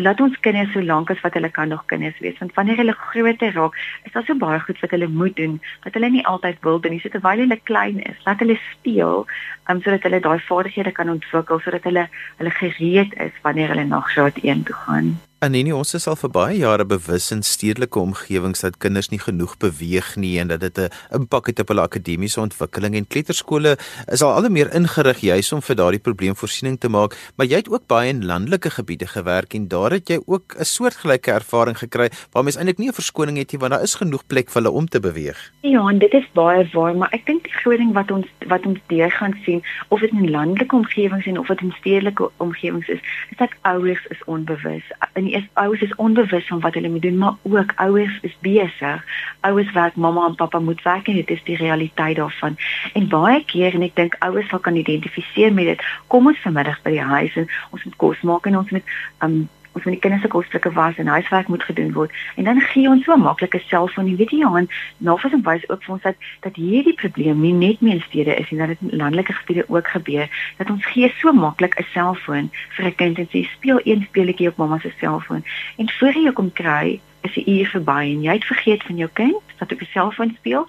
laat 0.00 0.20
ons 0.24 0.36
kinders 0.44 0.70
so 0.72 0.80
lank 0.80 1.10
as 1.12 1.20
wat 1.24 1.34
hulle 1.36 1.50
kan 1.52 1.68
nog 1.68 1.82
kinders 1.90 2.18
wees 2.24 2.38
want 2.40 2.54
wanneer 2.56 2.78
hulle 2.80 2.94
groter 2.96 3.52
raak, 3.56 3.76
is 4.04 4.12
daar 4.12 4.26
so 4.26 4.36
baie 4.42 4.60
goed 4.66 4.80
wat 4.82 4.94
hulle 4.96 5.08
moet 5.08 5.36
doen 5.36 5.58
wat 5.84 5.96
hulle 5.98 6.10
nie 6.10 6.26
altyd 6.32 6.62
wil 6.66 6.80
doen 6.80 6.96
nie. 6.96 7.02
So 7.04 7.12
terwyl 7.12 7.44
hulle 7.44 7.60
klein 7.70 8.00
is, 8.12 8.20
laat 8.26 8.44
hulle 8.44 8.58
speel 8.70 9.26
um, 9.68 9.82
sodat 9.82 10.06
hulle 10.08 10.22
daai 10.24 10.38
vaardighede 10.50 10.94
kan 10.96 11.12
ontwikkel 11.16 11.60
sodat 11.64 11.88
hulle 11.88 12.06
hulle 12.38 12.54
gereed 12.62 13.18
is 13.26 13.42
wanneer 13.42 13.74
hulle 13.74 13.88
na 13.90 14.04
graad 14.12 14.40
1 14.44 14.64
toe 14.70 14.78
gaan. 14.86 15.18
Anenie, 15.40 15.72
ons 15.72 15.94
is 15.96 16.04
al 16.04 16.18
vir 16.20 16.28
baie 16.34 16.56
jare 16.60 16.84
bewus 16.84 17.30
in 17.32 17.38
stedelike 17.40 17.96
omgewings 17.96 18.60
dat 18.60 18.74
kinders 18.84 19.06
nie 19.08 19.18
genoeg 19.22 19.54
beweeg 19.62 20.10
nie 20.20 20.34
en 20.36 20.50
dat 20.52 20.60
dit 20.60 20.78
'n 20.78 20.90
impak 21.16 21.46
het 21.48 21.60
op 21.64 21.68
hulle 21.72 21.80
akademiese 21.80 22.40
ontwikkeling 22.42 22.94
en 22.94 23.06
kleuterskole 23.08 23.78
is 24.12 24.20
al 24.22 24.34
al 24.36 24.50
meer 24.50 24.68
ingerig 24.74 25.20
juis 25.24 25.50
om 25.52 25.62
vir 25.62 25.76
daardie 25.76 26.04
probleem 26.08 26.36
voorsiening 26.36 26.76
te 26.78 26.88
maak, 26.88 27.16
maar 27.36 27.46
jy 27.46 27.56
het 27.56 27.70
ook 27.72 27.86
baie 27.86 28.10
in 28.10 28.26
landelike 28.26 28.70
gebiede 28.70 29.06
gewerk 29.06 29.54
en 29.54 29.68
daar 29.68 29.90
het 29.90 30.08
jy 30.10 30.20
ook 30.26 30.56
'n 30.58 30.64
soortgelyke 30.64 31.32
ervaring 31.32 31.78
gekry 31.78 32.10
waar 32.32 32.44
mens 32.44 32.56
eintlik 32.56 32.78
nie 32.78 32.88
'n 32.88 33.00
verskoning 33.00 33.38
het 33.38 33.52
nie 33.52 33.60
want 33.60 33.72
daar 33.72 33.82
is 33.82 33.94
genoeg 33.94 34.26
plek 34.26 34.50
vir 34.50 34.62
hulle 34.62 34.76
om 34.76 34.88
te 34.88 35.00
beweeg. 35.00 35.52
Ja, 35.62 35.88
en 35.88 35.98
dit 35.98 36.12
is 36.12 36.28
baie 36.34 36.68
waar, 36.72 36.94
maar 36.94 37.12
ek 37.12 37.24
dink 37.24 37.44
die 37.44 37.52
groot 37.52 37.78
ding 37.78 37.92
wat 37.94 38.10
ons 38.10 38.26
wat 38.46 38.66
ons 38.66 38.78
deur 38.88 39.10
gaan 39.10 39.34
sien 39.44 39.62
of 39.88 40.00
dit 40.00 40.10
in 40.10 40.30
landelike 40.30 40.76
omgewings 40.76 41.26
en 41.26 41.38
of 41.38 41.46
dit 41.46 41.60
in 41.60 41.74
stedelike 41.78 42.30
omgewings 42.36 42.88
is, 42.88 43.00
is 43.30 43.36
dat 43.36 43.50
ouers 43.62 44.06
is 44.10 44.24
onbewus. 44.26 44.84
In 45.14 45.29
is 45.36 45.46
ouers 45.52 45.80
is 45.80 45.94
onbewus 45.94 46.46
van 46.46 46.60
wat 46.60 46.74
hulle 46.74 46.88
moet 46.88 47.02
doen, 47.02 47.18
maar 47.18 47.34
ook 47.42 47.72
ouers 47.76 48.18
is 48.20 48.36
besig. 48.40 49.04
Ouers 49.40 49.72
werk, 49.72 49.96
mamma 49.96 50.26
en 50.26 50.34
pappa 50.34 50.58
moet 50.58 50.82
werk 50.82 51.08
en 51.08 51.14
dit 51.14 51.30
is 51.30 51.44
die 51.44 51.56
realiteit 51.56 52.16
daarvan. 52.16 52.56
En 52.92 53.08
baie 53.08 53.44
keer 53.44 53.74
en 53.74 53.82
ek 53.82 53.96
dink 53.96 54.16
ouers 54.18 54.48
sal 54.48 54.58
kan 54.58 54.76
identifiseer 54.76 55.52
met 55.52 55.64
dit. 55.64 55.86
Kom 56.06 56.26
ons 56.26 56.42
vanmiddag 56.44 56.82
by 56.82 56.96
die 56.98 57.08
huis 57.14 57.36
en 57.36 57.48
ons 57.70 57.84
moet 57.84 57.96
kos 57.96 58.20
maak 58.20 58.46
en 58.46 58.60
ons 58.62 58.70
moet 58.70 58.94
um 59.24 59.40
ons 59.72 59.84
moet 59.84 59.94
die 59.94 60.00
kinders 60.02 60.22
se 60.22 60.28
kosstukke 60.28 60.72
was 60.72 60.96
en 60.96 61.06
huiswerk 61.06 61.48
moet 61.48 61.62
gedoen 61.62 61.92
word. 61.92 62.14
En 62.36 62.44
dan 62.44 62.60
gee 62.60 62.88
ons 62.88 63.04
so 63.04 63.16
maklike 63.16 63.58
selfoon. 63.66 64.06
En 64.06 64.16
weet 64.16 64.30
jy 64.30 64.38
Johan 64.42 64.68
navorsing 64.98 65.44
wys 65.46 65.68
ook 65.68 65.84
vir 65.84 65.94
ons 65.94 66.02
dat 66.02 66.16
dat 66.40 66.56
hierdie 66.56 66.94
probleem 66.94 67.40
nie 67.40 67.52
net 67.52 67.80
meer 67.80 68.00
in 68.00 68.06
stede 68.08 68.34
is 68.34 68.50
en 68.50 68.62
dat 68.62 68.74
dit 68.74 68.82
in 68.90 68.96
landelike 68.96 69.32
gebiede 69.32 69.64
ook 69.68 69.88
gebeur 69.88 70.28
dat 70.58 70.70
ons 70.70 70.86
gee 70.86 71.12
so 71.20 71.32
maklik 71.32 71.78
'n 71.78 71.86
selfoon 71.92 72.50
vir 72.76 72.86
'n 72.86 72.94
kind 72.94 73.18
en 73.18 73.28
sê 73.28 73.46
speel 73.52 73.80
een 73.84 74.06
speletjie 74.08 74.48
op 74.48 74.56
mamma 74.56 74.78
se 74.78 74.92
selfoon. 74.98 75.44
En 75.76 75.90
voor 75.90 76.12
jy 76.12 76.32
kom 76.32 76.52
kry 76.52 77.00
is 77.20 77.32
die 77.32 77.46
uur 77.58 77.66
verby 77.66 78.00
en 78.14 78.22
jy 78.22 78.32
het 78.32 78.44
vergeet 78.44 78.82
van 78.82 78.96
jou 78.96 79.10
kind 79.12 79.42
dat 79.58 79.72
op 79.72 79.80
'n 79.80 79.92
selfoon 79.92 80.34
speel 80.38 80.66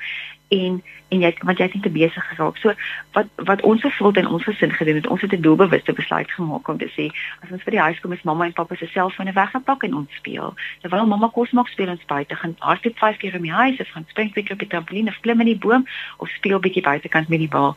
en 0.52 0.82
en 1.12 1.20
jy 1.20 1.32
want 1.44 1.60
jy 1.60 1.66
het 1.68 1.74
nie 1.76 1.84
te 1.84 1.92
besig 1.92 2.28
geraak. 2.30 2.58
So 2.64 2.74
wat 3.16 3.28
wat 3.50 3.64
ons 3.68 3.82
gevoel 3.84 4.16
in 4.22 4.28
ons 4.28 4.46
gesin 4.48 4.72
gedoen 4.72 5.00
het, 5.02 5.08
ons 5.08 5.22
het 5.22 5.34
'n 5.34 5.42
doelbewuste 5.42 5.94
besluit 5.94 6.32
gemaak 6.32 6.68
om 6.68 6.78
te 6.78 6.92
sê 6.96 7.12
as 7.44 7.52
ons 7.52 7.64
vir 7.64 7.72
die 7.72 7.86
huis 7.86 8.00
kom 8.00 8.14
is 8.14 8.24
mamma 8.24 8.46
en 8.46 8.54
pappa 8.54 8.76
se 8.76 8.88
selfone 8.88 9.34
weggepak 9.34 9.84
en 9.84 9.96
ons 9.96 10.16
speel. 10.16 10.54
Terwyl 10.82 11.08
mamma 11.08 11.28
kos 11.28 11.52
maak 11.52 11.68
speel 11.68 11.90
ons 11.90 12.06
buite 12.06 12.36
gaan 12.36 12.56
hardloop 12.60 12.98
5 12.98 13.18
keer 13.18 13.36
om 13.36 13.42
die 13.42 13.52
huis 13.52 13.80
of 13.80 13.90
gaan 13.90 14.06
spring 14.08 14.34
bietjie 14.34 14.54
op 14.54 14.60
die 14.60 14.68
trampolien 14.68 15.08
of 15.08 15.20
klim 15.20 15.40
in 15.40 15.52
die 15.52 15.58
boom 15.58 15.86
of 16.18 16.30
speel 16.30 16.60
bietjie 16.60 16.84
buitekant 16.84 17.28
met 17.28 17.40
die 17.40 17.52
bal 17.52 17.76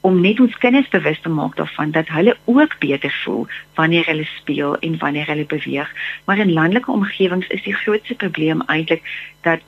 om 0.00 0.20
net 0.20 0.40
ons 0.40 0.58
kinders 0.58 0.88
bewus 0.88 1.20
te 1.20 1.28
maak 1.28 1.56
daarvan 1.56 1.90
dat 1.90 2.08
hulle 2.08 2.36
ook 2.44 2.78
beter 2.78 3.12
voel 3.24 3.46
wanneer 3.74 4.06
hulle 4.06 4.24
speel 4.24 4.78
en 4.78 4.98
wanneer 4.98 5.26
hulle 5.26 5.46
beweeg. 5.46 5.90
Maar 6.24 6.38
in 6.38 6.52
landelike 6.52 6.90
omgewings 6.90 7.46
is 7.46 7.62
die 7.62 7.74
grootste 7.74 8.14
probleem 8.14 8.62
eintlik 8.66 9.02
dat 9.40 9.60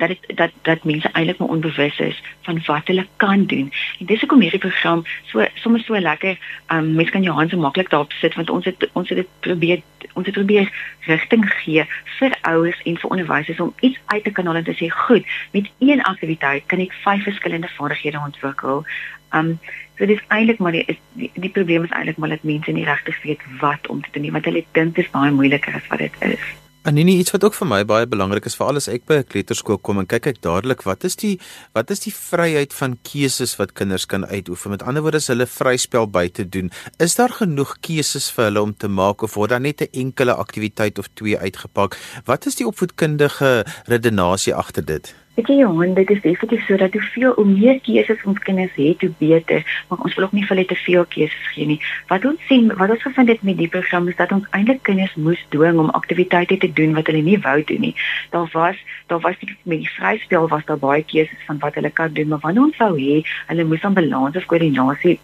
dat 0.00 0.08
dit 0.08 0.36
dat 0.36 0.52
dat 0.62 0.84
mense 0.84 1.08
eintlik 1.12 1.38
maar 1.38 1.48
onbewus 1.48 1.98
is 1.98 2.22
van 2.48 2.60
wat 2.66 2.86
hulle 2.86 3.06
kan 3.16 3.46
doen. 3.46 3.72
En 3.98 4.06
dis 4.06 4.20
hoekom 4.20 4.40
hierdie 4.40 4.60
program 4.60 5.04
so 5.32 5.46
sommer 5.54 5.80
so 5.84 6.00
lekker, 6.00 6.38
um 6.72 6.94
mense 6.94 7.12
kan 7.12 7.22
jou 7.22 7.34
hande 7.36 7.54
so 7.54 7.60
maklik 7.60 7.90
daarop 7.90 8.12
sit 8.12 8.34
want 8.34 8.50
ons 8.50 8.64
het 8.64 8.88
ons 8.92 9.08
het 9.08 9.20
dit 9.22 9.28
probeer 9.46 9.82
ons 10.12 10.26
het 10.26 10.34
probeer 10.34 10.72
rigting 11.06 11.44
gee 11.60 11.84
vir 12.18 12.36
ouers 12.52 12.80
en 12.84 12.96
vir 13.02 13.10
onderwysers 13.10 13.60
om 13.60 13.74
iets 13.80 14.00
uit 14.06 14.24
te 14.24 14.30
kan 14.30 14.46
haal 14.46 14.60
en 14.62 14.64
te 14.64 14.76
sê, 14.78 14.88
"Goed, 14.88 15.26
met 15.52 15.70
een 15.78 16.02
aktiwiteit 16.02 16.66
kan 16.66 16.80
ek 16.80 16.96
vyf 17.04 17.22
verskillende 17.22 17.68
vaardighede 17.76 18.20
ontwikkel." 18.24 18.84
Um 19.32 19.58
so 19.98 20.06
dis 20.06 20.24
eintlik 20.28 20.58
maar 20.58 20.72
die, 20.72 20.98
die 21.12 21.30
die 21.34 21.50
probleem 21.50 21.84
is 21.84 21.90
eintlik 21.90 22.16
maar 22.16 22.28
dat 22.28 22.42
mense 22.42 22.72
nie 22.72 22.84
regtig 22.84 23.22
weet 23.22 23.40
wat 23.60 23.86
om 23.86 24.02
te 24.02 24.08
doen 24.12 24.22
nie, 24.22 24.32
want 24.32 24.44
hulle 24.44 24.64
dink 24.72 24.94
dit 24.94 25.04
is 25.04 25.10
baie 25.10 25.30
moeiliker 25.30 25.74
as 25.74 25.86
wat 25.86 25.98
dit 25.98 26.16
is. 26.20 26.69
Anini 26.82 27.18
iets 27.20 27.34
wat 27.34 27.42
ook 27.44 27.52
vir 27.58 27.68
my 27.68 27.78
baie 27.84 28.06
belangrik 28.08 28.46
is 28.48 28.54
veral 28.56 28.80
as 28.80 28.86
ek 28.88 29.02
by 29.04 29.18
'n 29.20 29.26
kleuterskool 29.28 29.76
kom 29.84 29.98
en 30.00 30.06
kyk 30.08 30.26
ek 30.30 30.38
dadelik 30.40 30.80
wat 30.88 31.04
is 31.04 31.16
die 31.16 31.36
wat 31.74 31.90
is 31.90 32.00
die 32.00 32.12
vryheid 32.12 32.72
van 32.72 32.96
keuses 33.04 33.52
wat 33.58 33.74
kinders 33.76 34.06
kan 34.06 34.24
uitoefen? 34.24 34.70
Met 34.70 34.82
ander 34.82 35.02
woorde 35.02 35.18
is 35.18 35.28
hulle 35.28 35.44
vryspel 35.44 36.06
by 36.08 36.28
te 36.28 36.48
doen 36.48 36.70
is 36.98 37.14
daar 37.16 37.28
genoeg 37.28 37.76
keuses 37.84 38.30
vir 38.30 38.44
hulle 38.44 38.62
om 38.62 38.72
te 38.72 38.88
maak 38.88 39.22
of 39.22 39.34
word 39.34 39.50
daar 39.50 39.60
net 39.60 39.82
'n 39.82 39.92
enkele 39.92 40.32
aktiwiteit 40.32 40.98
of 40.98 41.08
twee 41.14 41.36
uitgepak? 41.36 41.98
Wat 42.24 42.46
is 42.46 42.56
die 42.56 42.66
opvoedkundige 42.66 43.66
redenasie 43.84 44.54
agter 44.54 44.84
dit 44.84 45.14
Weet 45.40 45.48
jy 45.48 45.62
Johan, 45.62 45.94
dit 45.96 46.10
is 46.12 46.18
definitief 46.20 46.66
so 46.68 46.76
dat 46.76 46.92
hoeveel 46.92 47.32
hoe 47.32 47.44
meer 47.48 47.78
keuses 47.80 48.24
ons 48.28 48.40
kinders 48.44 48.74
het, 48.76 49.00
hoe 49.00 49.14
beter, 49.18 49.62
maar 49.88 50.02
ons 50.04 50.14
wil 50.14 50.26
ook 50.26 50.34
nie 50.36 50.42
vir 50.44 50.52
hulle 50.52 50.68
te 50.68 50.76
veel 50.76 51.06
keuses 51.14 51.46
gee 51.54 51.68
nie. 51.70 51.78
Wat 52.10 52.26
ons 52.28 52.42
sien, 52.48 52.68
wat 52.76 52.92
ons 52.92 53.06
gevind 53.06 53.32
het 53.32 53.46
met 53.48 53.56
die 53.56 53.68
program 53.72 54.10
is 54.12 54.18
dat 54.18 54.34
ons 54.36 54.50
eintlik 54.58 54.82
kinders 54.84 55.14
moes 55.16 55.40
dwing 55.54 55.80
om 55.80 55.88
aktiwiteite 55.96 56.60
te 56.60 56.68
doen 56.82 56.92
wat 56.98 57.08
hulle 57.08 57.24
nie 57.24 57.38
wou 57.46 57.56
doen 57.70 57.80
nie. 57.86 57.94
Daar 58.36 58.52
was 58.52 58.84
daar 59.08 59.24
was 59.24 59.40
nie 59.40 59.56
met 59.62 59.80
die 59.86 59.94
vryspel 59.94 60.44
was 60.52 60.68
daar 60.68 60.82
baie 60.84 61.08
keuses 61.08 61.48
van 61.48 61.64
wat 61.64 61.80
hulle 61.80 61.94
kan 62.02 62.12
doen, 62.12 62.28
maar 62.34 62.44
wanneer 62.44 62.68
ons 62.68 62.84
wou 62.84 62.92
hê, 63.00 63.22
hulle 63.48 63.68
moes 63.72 63.88
aan 63.88 63.96
balans 63.96 64.36
of 64.36 64.44
koördinasie 64.52 65.16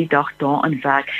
die 0.00 0.08
dag 0.08 0.32
daaraan 0.40 0.80
werk 0.80 1.12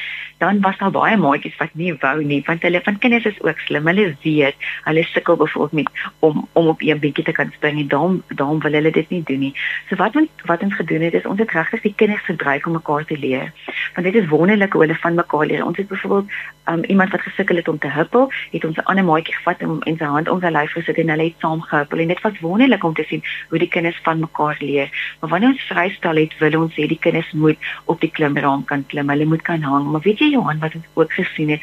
dan 0.42 0.60
was 0.60 0.78
daar 0.78 0.90
baie 0.90 1.16
maatjies 1.16 1.56
wat 1.60 1.74
nie 1.78 1.92
wou 2.02 2.16
nie 2.26 2.40
want 2.46 2.64
hulle 2.66 2.80
van 2.86 2.98
kinders 2.98 3.26
is 3.30 3.40
ook 3.46 3.58
slim. 3.66 3.86
Hulle 3.86 4.06
weet, 4.24 4.56
hulle 4.88 5.04
sukkel 5.10 5.36
bijvoorbeeld 5.36 5.72
met 5.72 5.90
om 6.18 6.48
om 6.52 6.70
op 6.72 6.82
'n 6.82 6.98
bietjie 7.04 7.24
te 7.24 7.32
kan 7.38 7.52
spring 7.56 7.78
en 7.80 7.88
dan 7.88 8.22
dan 8.28 8.58
wil 8.64 8.72
hulle 8.78 8.90
dit 8.90 9.10
nie 9.10 9.22
doen 9.22 9.38
nie. 9.38 9.54
So 9.88 9.96
wat 9.96 10.16
ons 10.16 10.28
wat 10.50 10.62
ons 10.62 10.74
gedoen 10.74 11.06
het 11.06 11.14
is 11.14 11.26
ons 11.26 11.38
het 11.38 11.50
regtig 11.50 11.82
die 11.82 11.94
kinders 11.94 12.24
gebruik 12.24 12.66
om 12.66 12.72
mekaar 12.72 13.04
te 13.04 13.18
leer. 13.18 13.52
Want 13.94 14.06
dit 14.06 14.14
is 14.22 14.28
wonderlik 14.28 14.72
hoe 14.72 14.82
hulle 14.82 14.98
van 15.04 15.14
mekaar 15.14 15.46
leer. 15.46 15.64
Ons 15.64 15.76
het 15.76 15.88
byvoorbeeld 15.88 16.30
um, 16.70 16.84
iemand 16.84 17.10
wat 17.10 17.20
gesukkel 17.20 17.56
het 17.56 17.68
om 17.68 17.78
te 17.78 17.88
huppel, 17.88 18.32
het 18.50 18.64
ons 18.64 18.76
'n 18.76 18.84
ander 18.90 19.04
maatjie 19.04 19.34
gevat 19.34 19.60
en 19.60 19.78
in 19.80 19.96
sy 19.96 20.04
hand 20.04 20.28
om 20.28 20.40
sy 20.40 20.50
lyf 20.50 20.72
gesit 20.72 20.98
en 20.98 21.08
hulle 21.08 21.22
het 21.22 21.38
saam 21.38 21.60
gehuppel 21.60 21.98
en 21.98 22.08
dit 22.08 22.20
was 22.20 22.40
wonderlik 22.40 22.84
om 22.84 22.94
te 22.94 23.04
sien 23.08 23.22
hoe 23.48 23.58
die 23.58 23.68
kinders 23.68 24.00
van 24.02 24.20
mekaar 24.20 24.56
leer. 24.60 24.88
Maar 25.20 25.30
wanneer 25.30 25.48
ons 25.48 25.62
vrystel 25.62 26.16
het, 26.16 26.38
wil 26.38 26.60
ons 26.60 26.74
hê 26.74 26.86
die 26.86 26.98
kinders 26.98 27.32
moet 27.32 27.58
op 27.84 28.00
die 28.00 28.10
klimraam 28.10 28.64
kan 28.64 28.86
klim. 28.86 29.08
Hulle 29.08 29.24
moet 29.24 29.42
kan 29.42 29.62
hang. 29.62 29.90
Maar 29.90 30.00
weet 30.00 30.18
jy 30.18 30.31
Johan 30.32 30.62
wat 30.64 30.74
ons 30.78 30.88
ook 30.94 31.12
gesien 31.12 31.50
het 31.54 31.60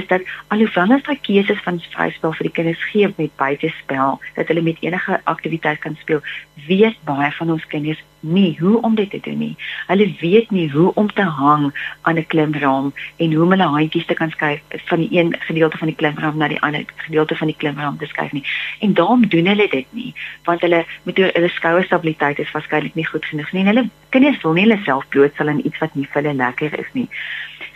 is 0.00 0.06
dat 0.06 0.22
alhoewel 0.54 0.94
ons 0.98 1.06
daai 1.06 1.18
keuses 1.28 1.62
van 1.66 1.80
vryspel 1.94 2.36
vir 2.38 2.48
die 2.50 2.56
kinders 2.58 2.84
gee 2.90 3.14
met 3.16 3.36
buitespel 3.40 4.20
dat 4.34 4.50
hulle 4.50 4.66
met 4.66 4.82
enige 4.84 5.20
aktiwiteit 5.24 5.82
kan 5.86 5.96
speel 6.02 6.22
weet 6.66 6.98
baie 7.08 7.30
van 7.38 7.50
ons 7.56 7.66
kinders 7.66 8.02
nie 8.20 8.56
hoe 8.58 8.80
om 8.82 8.94
dit 8.94 9.10
te 9.10 9.20
doen 9.22 9.38
nie. 9.38 9.56
Hulle 9.86 10.08
weet 10.20 10.50
nie 10.50 10.66
hoe 10.70 10.94
om 10.94 11.12
te 11.12 11.22
hang 11.22 11.70
aan 12.02 12.18
'n 12.18 12.26
klimraam 12.26 12.92
en 13.16 13.32
hoe 13.32 13.44
om 13.44 13.50
hulle 13.50 13.68
handjies 13.74 14.06
te 14.06 14.14
kan 14.14 14.30
skuif 14.30 14.60
van 14.70 14.98
die 14.98 15.08
een 15.18 15.34
gedeelte 15.38 15.78
van 15.78 15.86
die 15.86 15.96
klimraam 15.96 16.36
na 16.36 16.48
die 16.48 16.60
ander 16.60 16.84
gedeelte 16.96 17.36
van 17.36 17.46
die 17.46 17.56
klimraam 17.56 17.98
te 17.98 18.06
skuif 18.06 18.32
nie. 18.32 18.44
En 18.80 18.94
daarom 18.94 19.28
doen 19.28 19.46
hulle 19.46 19.68
dit 19.68 19.86
nie, 19.90 20.14
want 20.44 20.60
hulle 20.60 20.84
met 21.02 21.16
hulle 21.16 21.48
skouerstabiliteit 21.48 22.38
is 22.38 22.50
waarskynlik 22.50 22.94
nie 22.94 23.06
goed 23.06 23.24
genoeg 23.24 23.52
nie. 23.52 23.60
En 23.60 23.66
hulle 23.66 23.88
kinders 24.08 24.42
wil 24.42 24.52
nie 24.52 24.62
hulle 24.62 24.80
self 24.84 25.08
blootstel 25.08 25.48
aan 25.48 25.64
iets 25.64 25.78
wat 25.78 25.94
nie 25.94 26.08
vir 26.10 26.22
hulle 26.22 26.34
lekker 26.34 26.78
is 26.78 26.92
nie. 26.92 27.08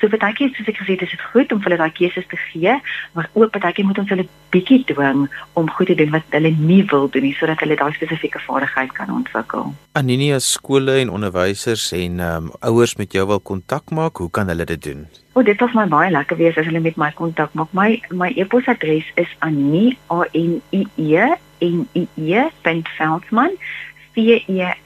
So 0.03 0.11
partykeer 0.11 0.51
soos 0.51 0.67
ek 0.67 0.81
gesê 0.81 0.97
het, 0.97 1.03
is 1.07 1.13
dit 1.15 1.21
goed 1.31 1.53
om 1.55 1.61
vir 1.63 1.71
hulle 1.71 1.79
daai 1.79 1.95
keuses 1.95 2.27
te 2.27 2.35
gee, 2.49 2.73
maar 3.15 3.29
ook 3.39 3.53
partykeer 3.55 3.87
moet 3.87 4.01
ons 4.03 4.11
hulle 4.11 4.25
bietjie 4.51 4.83
dwing 4.89 5.31
om 5.55 5.71
goed 5.77 5.87
te 5.93 5.97
doen 6.01 6.11
wat 6.11 6.27
hulle 6.35 6.51
nie 6.59 6.83
wil 6.91 7.07
doen 7.15 7.23
nie 7.23 7.37
sodat 7.39 7.63
hulle 7.63 7.79
daai 7.79 7.95
spesifieke 7.95 8.43
vaardigheid 8.43 8.91
kan 8.97 9.13
ontwikkel. 9.15 9.71
Aninia 9.95 10.43
skole 10.43 10.99
en 11.05 11.13
onderwysers 11.15 11.95
en 11.95 12.19
um, 12.19 12.51
ouers 12.67 12.99
met 12.99 13.15
jou 13.15 13.23
wil 13.31 13.39
kontak 13.53 13.95
maak, 13.95 14.19
hoe 14.19 14.27
kan 14.35 14.51
hulle 14.51 14.67
dit 14.73 14.83
doen? 14.89 15.07
O, 15.07 15.39
oh, 15.39 15.45
dit 15.47 15.55
was 15.63 15.71
my 15.79 15.87
baie 15.95 16.11
lekker 16.11 16.35
wees 16.43 16.59
as 16.59 16.67
hulle 16.67 16.83
met 16.83 16.99
my 16.99 17.15
kontak 17.15 17.55
maak. 17.55 17.71
My 17.71 18.03
my 18.11 18.35
e-posadres 18.35 19.07
is 19.23 19.31
anie 19.47 19.95
a 20.11 20.27
n 20.35 20.59
i 20.75 20.83
e 20.83 20.91
v 20.99 21.15
e 21.15 21.31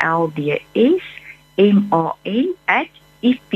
l 0.04 0.28
d 0.36 0.60
s 0.76 1.00
m 1.56 1.88
a 1.88 2.12
n 2.28 2.52
@ 2.68 2.84
ip 3.26 3.50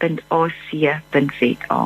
www.ac.za. 0.00 1.80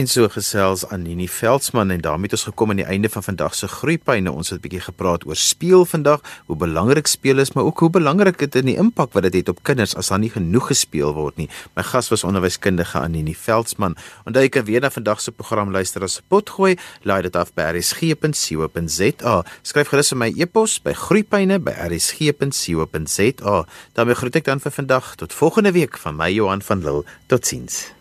En 0.00 0.08
so 0.08 0.24
gesels 0.32 0.86
Anini 0.88 1.26
Veldsmann 1.28 1.90
en 1.90 2.00
daarmee 2.00 2.30
het 2.30 2.32
ons 2.32 2.46
gekom 2.48 2.70
aan 2.72 2.78
die 2.80 2.88
einde 2.88 3.08
van 3.12 3.20
vandag 3.22 3.54
se 3.54 3.68
groeipyne. 3.68 4.32
Ons 4.32 4.48
het 4.48 4.58
'n 4.58 4.62
bietjie 4.62 4.80
gepraat 4.80 5.26
oor 5.26 5.36
speel 5.36 5.84
vandag, 5.84 6.20
hoe 6.46 6.56
belangrik 6.56 7.06
speel 7.06 7.38
is, 7.38 7.52
maar 7.52 7.64
ook 7.64 7.78
hoe 7.78 7.90
belangrik 7.90 8.38
dit 8.38 8.54
in 8.54 8.64
die 8.64 8.76
impak 8.76 9.12
wat 9.12 9.22
dit 9.22 9.34
het, 9.34 9.46
het 9.46 9.56
op 9.56 9.62
kinders 9.62 9.96
as 9.96 10.08
daar 10.08 10.18
nie 10.18 10.30
genoeg 10.30 10.66
gespeel 10.66 11.14
word 11.14 11.36
nie. 11.36 11.48
My 11.76 11.82
gas 11.82 12.08
was 12.08 12.24
onderwyskundige 12.24 12.98
Anini 12.98 13.34
Veldsmann. 13.34 13.96
Onthou 14.24 14.42
jy 14.42 14.48
kan 14.48 14.64
weer 14.64 14.80
na 14.80 14.90
vandag 14.90 15.20
se 15.20 15.32
program 15.32 15.70
luister 15.70 16.02
as 16.02 16.18
'n 16.18 16.22
potgooi. 16.28 16.76
Laai 17.02 17.22
dit 17.22 17.36
af 17.36 17.54
by 17.54 17.62
rsg.co.za. 17.62 19.44
Skryf 19.62 19.88
gerus 19.88 20.12
my 20.12 20.32
e-pos 20.36 20.82
by 20.82 20.92
groeipyne@rsg.co.za. 20.92 23.66
daarmee 23.92 24.14
groet 24.14 24.36
ek 24.36 24.44
dan 24.44 24.60
vir 24.60 24.72
vandag 24.72 25.14
tot 25.14 25.32
volgende 25.32 25.72
week 25.72 25.98
van 25.98 26.16
my 26.16 26.32
Johan 26.32 26.62
van 26.62 26.82
Lille. 26.82 27.04
Totsiens. 27.26 27.99